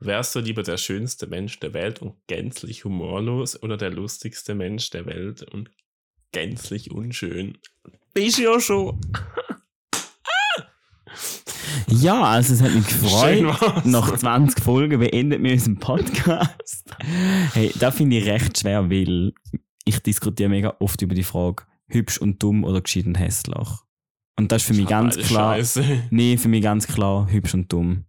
[0.00, 4.90] Wärst du lieber der schönste Mensch der Welt und gänzlich humorlos oder der lustigste Mensch
[4.90, 5.70] der Welt und
[6.32, 7.56] gänzlich unschön?
[8.14, 9.00] Bist ja schon.
[11.88, 13.84] Ja, also es hat mich gefreut.
[13.86, 16.84] Nach 20 Folgen beendet wir unseren Podcast.
[17.54, 19.32] Hey, da finde ich recht schwer, weil
[19.84, 23.68] ich diskutiere mega oft über die Frage, hübsch und dumm oder gescheit und hässlich.
[24.38, 25.84] Und das ist für mich ganz klar, Scheiße.
[26.10, 28.04] nee, für mich ganz klar, hübsch und dumm.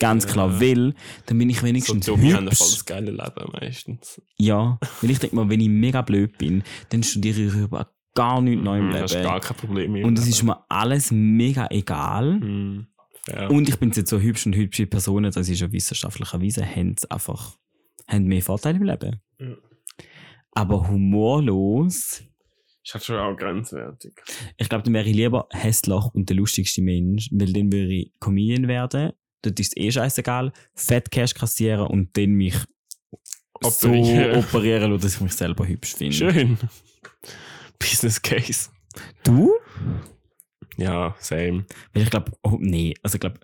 [0.00, 0.30] Ganz Ja.
[0.32, 0.94] klar, weil
[1.26, 2.74] dann bin ich So wenigstens dumm, die haben voll hübsch.
[2.76, 4.20] das geile Leben meistens.
[4.38, 8.40] Ja, weil ich denke mal, wenn ich mega blöd bin, dann studiere ich über gar
[8.40, 9.24] nichts Neues im Mhm, Das ist Leben.
[9.28, 10.34] gar kein Problem Und es Leben.
[10.34, 12.40] ist mir alles mega egal.
[13.22, 13.50] Fair.
[13.50, 16.96] Und ich bin jetzt so hübsch und hübsche Personen, das ist ja wissenschaftlich erwiesen, haben
[16.98, 17.56] sie einfach
[18.08, 19.20] haben mehr Vorteile im Leben.
[19.38, 19.46] Ja.
[20.52, 22.22] Aber humorlos,
[22.84, 24.12] ist halt schon auch grenzwertig.
[24.56, 28.12] ich glaube, dann wäre ich lieber hässlich und der lustigste Mensch, weil dann würde ich
[28.20, 29.12] Comedian werden.
[29.42, 30.52] Dort ist es eh scheißegal.
[30.74, 32.56] Fett Cash kassieren und dann mich
[33.62, 34.34] Operieren.
[34.34, 36.14] so operieren lassen, dass ich mich selber hübsch finde.
[36.14, 36.58] Schön.
[37.78, 38.70] Business Case.
[39.24, 39.52] Du?
[40.76, 41.64] Ja, same.
[41.92, 43.40] Weil ich glaube, oh, nee, also ich glaube,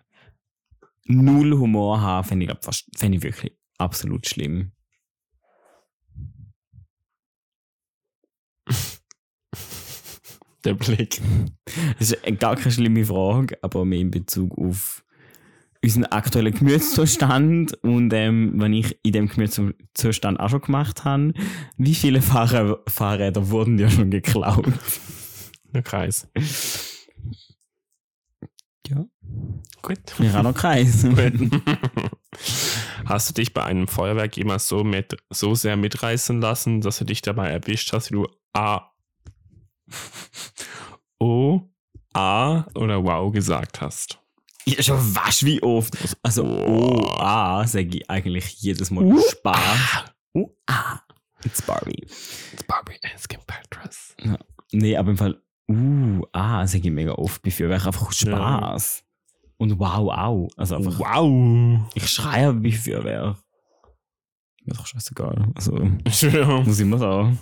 [1.05, 4.73] null Humor haben, fände ich, glaub, fast, fände ich wirklich absolut schlimm.
[10.65, 11.21] Der Blick.
[11.99, 15.05] Das ist gar keine schlimme Frage, aber mehr in Bezug auf
[15.83, 21.33] unseren aktuellen Gemütszustand und ähm, wenn ich in dem Gemütszustand auch schon gemacht habe,
[21.77, 24.67] wie viele Fahrrä Fahrräder wurden dir schon geklaut?
[25.73, 26.27] Der Kreis.
[28.89, 29.07] Ja.
[29.83, 29.99] Gut.
[30.19, 31.07] Wir haben noch Kreis.
[33.05, 37.05] Hast du dich bei einem Feuerwerk jemals so, mit, so sehr mitreißen lassen, dass du
[37.05, 38.90] dich dabei erwischt hast, wie du A,
[41.23, 41.61] O,
[42.15, 44.19] A oder Wow gesagt hast?
[44.65, 45.97] Ja, schon was wie oft.
[46.23, 50.05] Also, oh, ah, sage ich eigentlich jedes Mal Uh, Spaß.
[50.35, 51.01] Oh, ah.
[51.45, 52.03] It's Barbie.
[52.53, 54.15] It's Barbie and Skin Patras.
[54.73, 59.03] Nee, aber im Fall, uh, ah, sage ich mega oft bei Feuerwerk einfach Spaß.
[59.57, 60.49] Und wow, auch.
[60.57, 61.81] Also einfach, Wow.
[61.95, 63.37] ich schreie bei Feuerwerk.
[64.65, 65.49] Mir doch scheißegal.
[65.55, 65.77] Also,
[66.11, 66.65] Schön.
[66.65, 67.39] muss ich immer sagen.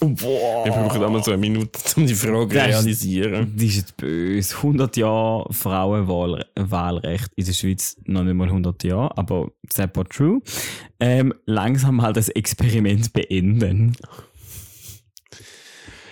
[0.00, 0.64] Boah.
[0.64, 3.52] Wir brauchen immer so eine Minute, um die Frage zu realisieren.
[3.54, 4.56] Das ist jetzt böse.
[4.56, 10.40] 100 Jahre Frauenwahlrecht in der Schweiz, noch nicht mal 100 Jahre, aber sehr true.
[11.00, 13.96] Ähm, langsam halt das Experiment beenden.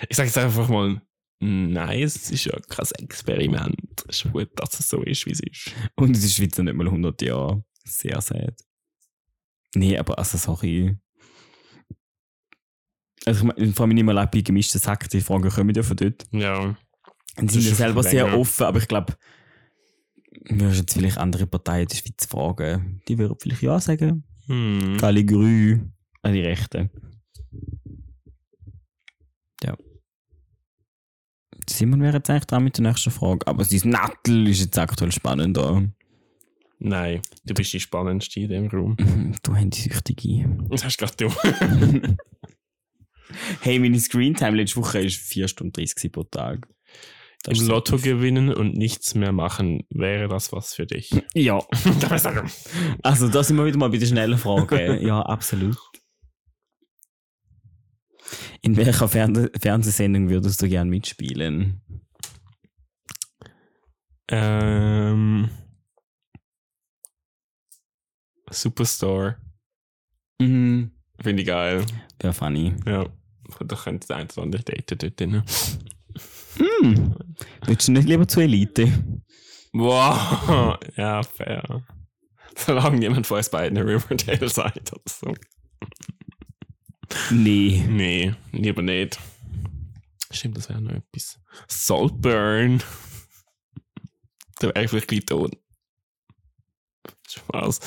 [0.09, 1.01] Ich sage jetzt einfach mal,
[1.41, 4.05] nein, es ist ja kein Experiment.
[4.09, 5.73] Es ist gut, dass es so ist, wie es ist.
[5.95, 7.65] Und in der Schweiz noch nicht mal 100 Jahre.
[7.85, 8.55] Sehr sad.
[9.75, 10.97] Nee, aber also, sorry.
[13.27, 15.97] Also, ich meine, vor allem nicht mal bei gemischten Sack, die Fragen kommen ja von
[15.97, 16.25] dort.
[16.31, 16.77] Ja.
[17.37, 18.39] Und sind ist ja selber sehr länger.
[18.39, 19.15] offen, aber ich glaube,
[20.49, 24.25] würdest jetzt vielleicht andere Parteien in der Schweiz fragen, die würden vielleicht ja sagen.
[24.47, 24.97] Hm.
[24.99, 25.81] Gali Grü
[26.23, 26.89] an die Rechten.
[29.63, 29.77] Ja.
[31.69, 35.11] Simon wäre jetzt eigentlich dran mit der nächsten Frage, aber sein Nattel ist jetzt aktuell
[35.11, 35.83] spannender.
[36.79, 38.97] Nein, du bist die spannendste in dem Raum.
[39.43, 40.49] Du Handysüchtige.
[40.69, 41.29] Das hast gerade du.
[43.61, 46.69] Hey, meine Screentime letzte Woche war 4 Stunden 30 pro Tag.
[47.43, 51.11] Das Im Lotto gewinnen und nichts mehr machen, wäre das was für dich?
[51.35, 51.59] Ja.
[52.01, 52.51] Darf ich sagen?
[53.03, 55.01] Also, da sind wir wieder mal bei den schnellen Fragen.
[55.07, 55.79] ja, absolut.
[58.63, 61.81] In welcher Fern Fernsehsendung würdest du gern mitspielen?
[64.29, 65.49] Ähm.
[68.51, 69.37] Superstore.
[70.41, 70.96] Mhm.
[71.21, 71.85] Finde ich geil.
[72.21, 72.75] Wäre funny.
[72.87, 73.07] Ja.
[73.61, 75.43] Da könnte der ein oder daten dort drin.
[76.57, 77.15] Hm.
[77.67, 78.93] Willst du nicht lieber zur Elite?
[79.73, 80.79] Wow.
[80.97, 81.85] Ja, fair.
[82.57, 85.35] Solange jemand von uns beiden Riverdale sagt oder so.
[87.31, 87.85] Nee.
[87.89, 89.19] Nee, lieber nicht.
[90.31, 91.39] Stimmt, das wäre noch etwas.
[91.69, 92.83] Saltburn.
[94.59, 95.55] Da wäre ich vielleicht gleich tot.
[97.33, 97.81] Spaß.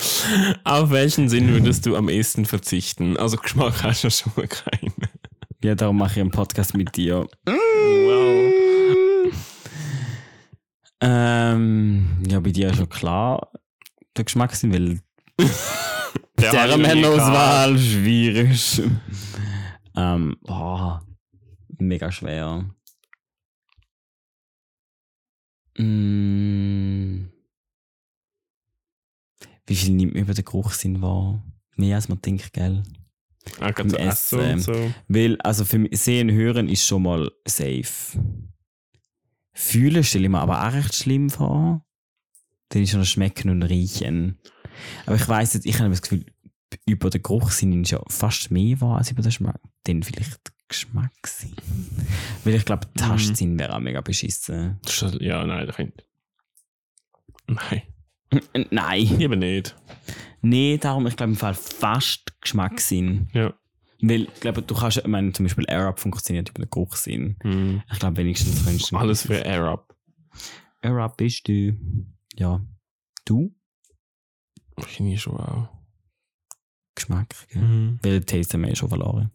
[0.64, 3.18] Auf welchen Sinn würdest du am ehesten verzichten?
[3.18, 4.94] Also Geschmack hast du schon mal keinen.
[5.64, 7.28] Ja, darum mache ich einen Podcast mit dir.
[7.46, 8.54] Wow.
[11.02, 13.52] Ähm, ja, bei dir ist schon klar.
[14.18, 15.00] Der Geschmackssinn, weil
[16.40, 18.82] Der Männerwahl schwierig.
[19.96, 21.06] ähm, boah,
[21.78, 22.66] mega schwer.
[25.78, 27.30] Mm.
[29.70, 31.44] Wie viel nimmt man über den Geruchssinn wahr?
[31.76, 32.82] Mehr als man denkt, gell?
[33.46, 34.60] So Im Essen und Essen.
[34.60, 34.94] so.
[35.08, 38.20] Weil, also für mich, sehen, hören ist schon mal safe.
[39.54, 41.86] Fühlen stelle ich mir aber auch recht schlimm vor.
[42.70, 44.40] Dann ist schon das Schmecken und Riechen.
[45.06, 46.26] Aber ich weiss jetzt, ich habe das Gefühl,
[46.88, 49.62] über den Geruchssinn ist ja fast mehr wahr als über den Geschmack.
[49.84, 51.54] Dann vielleicht Geschmackssinn.
[52.44, 54.80] Weil ich glaube, der Tastsinn wäre auch mega beschissen.
[55.20, 56.04] Ja, nein, das könnte.
[57.48, 57.84] Nein,
[58.72, 59.20] Nein.
[59.20, 59.76] eben nicht.
[60.42, 63.30] Nee, darum, ich glaube im Fall fast Geschmackssinn.
[63.34, 63.54] Ja.
[64.02, 67.36] Weil, ich glaube, du kannst, ich meine, zum Beispiel AirUp funktioniert über den Geruchssinn.
[67.42, 67.84] Hm.
[67.92, 68.98] Ich glaube, wenigstens könntest du.
[68.98, 69.94] Alles für Air-Up.
[70.82, 71.78] AirUp bist du.
[72.36, 72.66] Ja.
[73.26, 73.54] Du?
[74.78, 75.70] Ich schon auch.
[76.96, 77.62] Geschmack, gell?
[77.62, 78.00] Mhm.
[78.02, 79.32] Weil Taste haben wir schon verloren.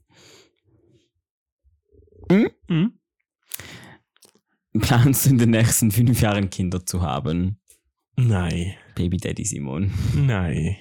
[2.30, 2.98] Mhm.
[4.80, 7.60] Planst du in den nächsten fünf Jahren Kinder zu haben?
[8.16, 8.74] Nein.
[8.94, 9.92] Baby Daddy Simon.
[10.14, 10.76] Nein.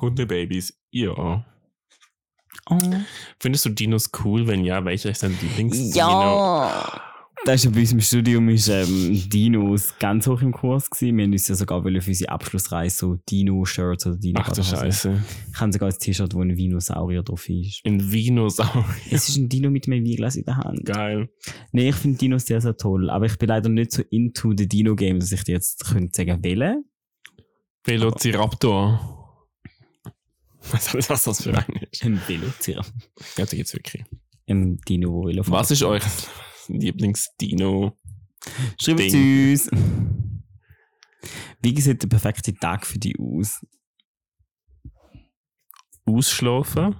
[0.00, 1.44] Hundebabys, ja.
[2.68, 2.80] Oh.
[3.38, 4.46] Findest du Dinos cool?
[4.46, 5.94] Wenn ja, welcher ist dein Lieblingsdino?
[5.94, 7.02] Ja!
[7.44, 11.16] Das ist ja bei uns im Studium ist, ähm, Dinos ganz hoch im Kurs gewesen.
[11.16, 15.22] Wir haben uns ja sogar für unsere Abschlussreise so Dino-Shirts oder dino Ach du Scheiße.
[15.52, 17.82] Ich habe sogar ein T-Shirt, wo ein Dinosaurier drauf ist.
[17.84, 18.84] Ein Vinosaurier.
[19.12, 20.84] Es ist ein Dino mit einem Weinglas in der Hand.
[20.84, 21.28] Geil.
[21.70, 23.10] Nee, ich finde Dinos sehr, sehr toll.
[23.10, 26.42] Aber ich bin leider nicht so into the Dino-Game, dass ich dir jetzt könnte sagen,
[26.42, 26.84] wählen.
[27.86, 29.12] Velociraptor.
[30.72, 32.04] Was ist das, für ein ist?
[32.04, 32.94] Ein Velociraptor.
[33.36, 34.04] Ja, da geht's wirklich.
[34.48, 36.00] Ein Dino, wo Velo Was ist euer
[36.68, 37.96] Lieblingsdino?
[38.80, 39.70] Schreibt es uns.
[41.62, 43.64] Wie sieht der perfekte Tag für dich aus?
[46.04, 46.96] Ausschlafen.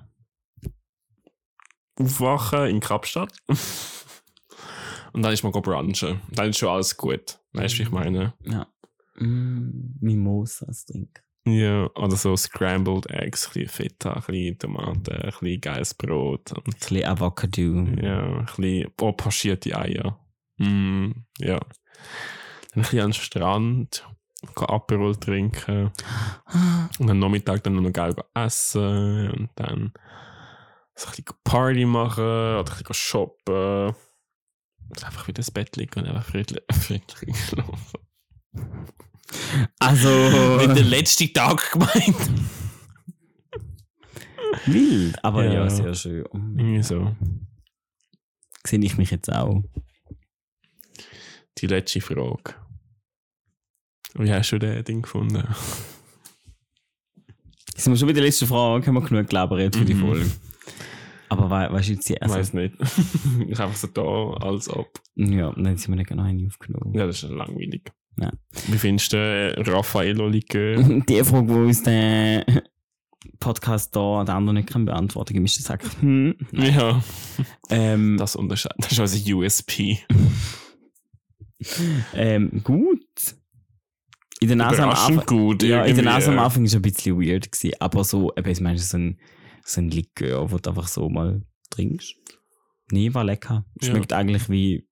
[1.99, 3.33] Aufwachen in Kapstadt.
[5.13, 6.21] Und dann ist man go brunchen.
[6.31, 7.41] Dann ist schon alles gut.
[7.53, 8.35] Weißt du, wie ich meine?
[8.45, 8.67] Ja.
[9.19, 11.23] Mm, Mimosas trinken.
[11.47, 16.53] Ja, oder so Scrambled Eggs, ein bisschen Feta, ein bisschen Tomaten, ein bisschen geiles Brot.
[16.53, 17.63] Und Ein bisschen Avocado.
[18.03, 20.19] ja, ein bisschen oh, pochierte Eier.
[20.59, 21.61] Mm, ja.
[21.61, 24.09] Dann ein bisschen an den Strand,
[24.57, 25.93] Aperol trinken.
[26.99, 29.31] Und am Nachmittag dann noch geil essen.
[29.31, 29.93] Und dann
[30.97, 33.95] so ein bisschen Party machen oder ein bisschen shoppen.
[34.89, 38.01] Und einfach wieder ins Bett liegen und einfach friedlich, friedlich schlafen.
[39.79, 40.09] Also.
[40.59, 42.31] Nicht der letzte Tag gemeint.
[44.67, 45.71] Wild, aber ja, Ja.
[45.71, 46.25] sehr schön.
[46.33, 47.15] Irgendwie so.
[48.67, 49.63] Sehe ich mich jetzt auch.
[51.59, 52.55] Die letzte Frage.
[54.15, 55.43] Wie hast du das Ding gefunden?
[57.77, 58.87] Sind wir schon bei der letzten Frage?
[58.87, 60.01] Haben wir genug gelabert für die Mhm.
[60.01, 60.31] Folge?
[61.29, 62.75] Aber we weißt du jetzt, die- Ich also, weiß nicht.
[63.49, 64.89] ist einfach so da, als ob.
[65.17, 66.95] ja, dann sind wir nicht genau eine aufgenommen.
[66.95, 67.93] Ja, das ist langweilig.
[68.19, 68.33] Ja.
[68.69, 70.77] Wie findest du äh, Raffaello Likör?
[71.09, 72.47] Die Frage, die uns der
[73.41, 76.75] Podcast da der andere nicht kann beantworten kann, ist sagt, hm, nein.
[76.75, 77.03] ja,
[77.71, 78.79] ähm, das unterscheidet.
[78.79, 79.99] Das ist also USP.
[82.15, 83.01] ähm, gut.
[84.41, 85.27] In der Nase am Anfang.
[85.27, 85.63] gut.
[85.63, 86.39] Ja, in der Nase am.
[86.39, 89.19] Anfang ist ein bisschen weird gewesen, aber so, eben, ich meine, so ein,
[89.65, 92.15] so ein Likör, wo du einfach so mal trinkst.
[92.91, 93.65] Nee, war lecker.
[93.81, 93.91] Ja.
[93.91, 94.87] Schmeckt eigentlich wie,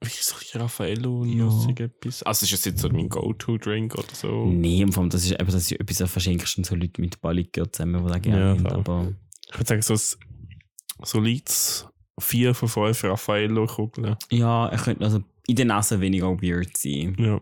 [0.00, 1.48] Ist das Raffaello Ja.
[1.78, 2.22] etwas?
[2.22, 4.46] Also ist das jetzt so mein Go-To-Drink oder so?
[4.46, 7.18] nee, im Fall, das ist, eben, das ist etwas, das verschenkst du so Leute mit
[7.22, 9.12] Likör zusammen, die da gerne Ja, haben, aber
[9.48, 11.88] Ich würde sagen, so, ein- so liegt
[12.20, 14.16] vier von fünf Raffaello-Kugeln.
[14.30, 17.16] ja, er könnte also in der Nase weniger weird sein.
[17.18, 17.40] Ja.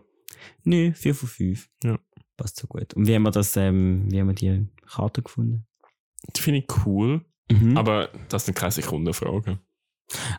[0.63, 1.69] Nö, 4 von 5.
[1.83, 1.99] Ja.
[2.37, 2.93] Passt so gut.
[2.93, 5.65] Und wie haben wir das, ähm, wie haben wir die Karte gefunden?
[6.35, 7.77] Die finde ich cool, Mhm.
[7.77, 9.59] aber das sind keine Sekundenfragen.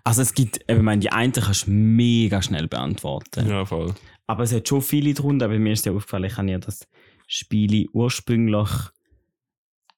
[0.05, 3.49] Also es gibt, ich meine, die eine kannst du mega schnell beantworten.
[3.49, 3.95] Ja, voll.
[4.27, 6.87] Aber es hat schon viele drunter, aber mir ist ja aufgefallen, ich habe ja das
[7.27, 8.69] Spiel ursprünglich,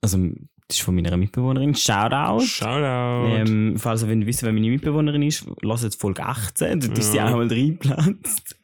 [0.01, 0.19] also
[0.69, 2.45] das ist von meiner Mitbewohnerin, Shoutout.
[2.45, 3.29] Shoutout.
[3.35, 7.17] Ähm, falls ihr wissen, wer meine Mitbewohnerin ist, lasst jetzt Folge 18, dort ist sie
[7.19, 7.27] Ja.
[7.29, 8.57] auch mal reingeplatzt.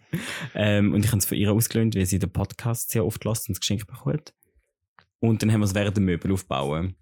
[0.55, 3.49] ähm, und ich habe es von ihr ausgelöhnt, weil sie den Podcast sehr oft lässt
[3.49, 4.33] und das Geschenk bekommt.
[5.21, 6.95] Und dann haben wir es während dem Möbel aufbauen.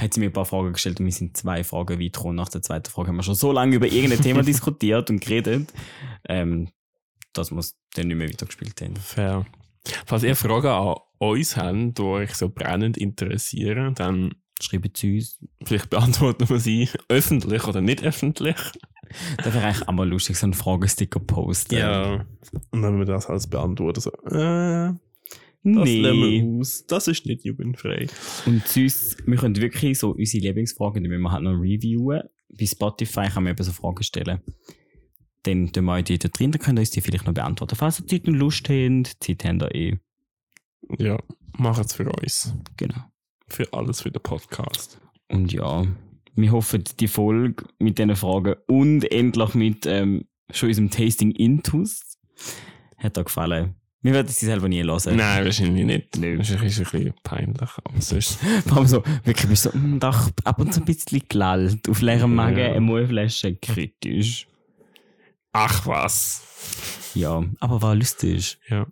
[0.00, 2.36] Hat sie mir ein paar Fragen gestellt und wir sind zwei Fragen weit gekommen.
[2.36, 5.72] Nach der zweiten Frage haben wir schon so lange über irgendein Thema diskutiert und geredet,
[6.28, 6.68] ähm,
[7.32, 8.96] dass wir es dann nicht mehr weitergespielt haben.
[8.96, 9.46] Fair.
[10.06, 15.38] Falls ihr Fragen an uns habt, die euch so brennend interessieren, dann Schreibt zu uns.
[15.64, 18.56] vielleicht beantworten wir sie öffentlich oder nicht öffentlich.
[19.38, 22.24] Das wäre eigentlich auch mal lustig, so einen Fragesticker posten.
[22.70, 24.92] Und wenn wir das alles beantworten, so, äh,
[25.62, 26.00] das nee.
[26.00, 26.86] lassen wir aus.
[26.86, 28.06] Das ist nicht jugendfrei.
[28.46, 32.22] Und sonst, wir können wirklich so unsere Lieblingsfragen, die wir halt noch reviewen.
[32.48, 34.40] Bei Spotify kann man eben so Fragen stellen.
[35.42, 37.76] Dann tun wir euch die da drin, dann könnt ihr uns die vielleicht noch beantworten.
[37.76, 39.98] Falls ihr Zeit und Lust habt, Zeit habt ihr eh.
[40.98, 41.18] Ja.
[41.56, 42.54] machen es für uns.
[42.76, 43.04] Genau.
[43.48, 45.00] Für alles für den Podcast.
[45.28, 45.86] Und ja,
[46.34, 52.18] wir hoffen, die Folge mit diesen Fragen und endlich mit ähm, schon unserem Tasting Intus
[52.98, 53.79] hat euch gefallen.
[54.02, 55.16] Wir werden sie selber nie hören.
[55.16, 56.16] Nein, wahrscheinlich nicht.
[56.16, 56.38] Nö.
[56.38, 57.70] Das ist ein bisschen- ein bisschen peinlich.
[57.84, 58.38] Aber sonst.
[58.66, 61.88] Vor allem so, wirklich bist so, hm, doch ab und zu ein bisschen gelallt.
[61.88, 62.66] Auf leerem Magen Ja.
[62.70, 64.46] eine Mullflasche kritisch.
[65.52, 67.10] Ach was.
[67.14, 68.58] Ja, aber war lustig.
[68.68, 68.86] Ja.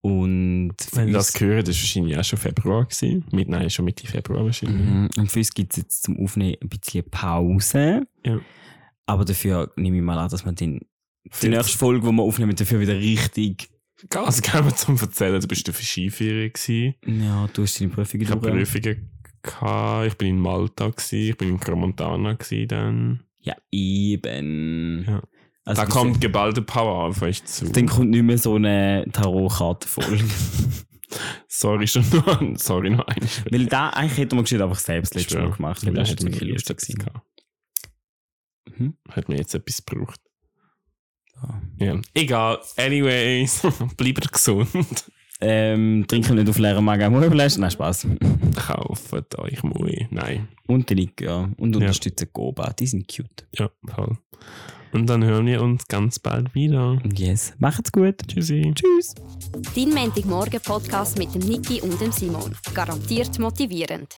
[0.00, 2.84] Und Wenn ihr das gehört, das war wahrscheinlich auch schon Februar.
[2.86, 3.24] Gewesen.
[3.30, 4.84] Mit, nein, schon Mitte Februar wahrscheinlich.
[4.84, 5.08] Mhm.
[5.16, 8.06] Und für uns gibt es jetzt zum Aufnehmen ein bisschen Pause.
[8.26, 8.40] Ja.
[9.06, 10.80] Aber dafür nehme ich mal an, dass wir den,
[11.24, 13.68] die Für- nächste Folge, die wir aufnehmen, dafür wieder richtig.
[14.10, 15.40] Ganz gerne zum Erzählen.
[15.40, 16.94] Du bist auf Skiferien gewesen.
[17.22, 18.50] Ja, du hast deine Prüfungen Ich habe.
[18.50, 19.10] Prüfungen
[19.42, 20.06] gehabt.
[20.08, 21.18] Ich bin in Malta gewesen.
[21.30, 23.22] Ich bin in Cromontana gewesen dann.
[23.38, 25.04] Ja, eben.
[25.06, 25.22] Ja.
[25.64, 27.66] Also da kommt geballte Power auf euch zu.
[27.70, 30.24] Dann kommt nicht mehr so eine Tarotkartenfolge.
[31.46, 32.40] Sorry schon noch.
[32.58, 33.26] Sorry noch eine.
[33.50, 35.86] Weil da eigentlich wir gescheit einfach selbst letztes Mal gemacht.
[35.86, 37.04] Weil das wirklich mir lustig gewesen.
[38.76, 38.96] Mhm.
[39.10, 40.20] Hat mir jetzt etwas gebraucht.
[41.78, 41.86] Ja.
[41.94, 42.00] Ja.
[42.14, 42.58] Egal.
[42.76, 43.62] Anyways.
[43.96, 44.68] Bleibt gesund.
[45.40, 47.62] Ähm, trinken nicht auf leeren Magen Mullflaschen.
[47.62, 48.06] Nein, Spaß.
[48.54, 50.06] Kauft euch Mui.
[50.10, 50.48] Nein.
[50.68, 51.48] Und die Liga, ja.
[51.56, 51.80] Und Ja.
[51.80, 52.72] unterstützen Goba.
[52.72, 53.46] Die sind cute.
[53.58, 54.16] Ja, voll.
[54.92, 57.00] Und dann hören wir uns ganz bald wieder.
[57.16, 57.54] Yes.
[57.58, 58.16] Macht's gut.
[58.28, 58.72] Tschüssi.
[58.74, 59.14] Tschüss.
[59.74, 62.54] Dein Montagmorgen Podcast mit dem Niki und dem Simon.
[62.74, 64.08] Garantiert motivierend.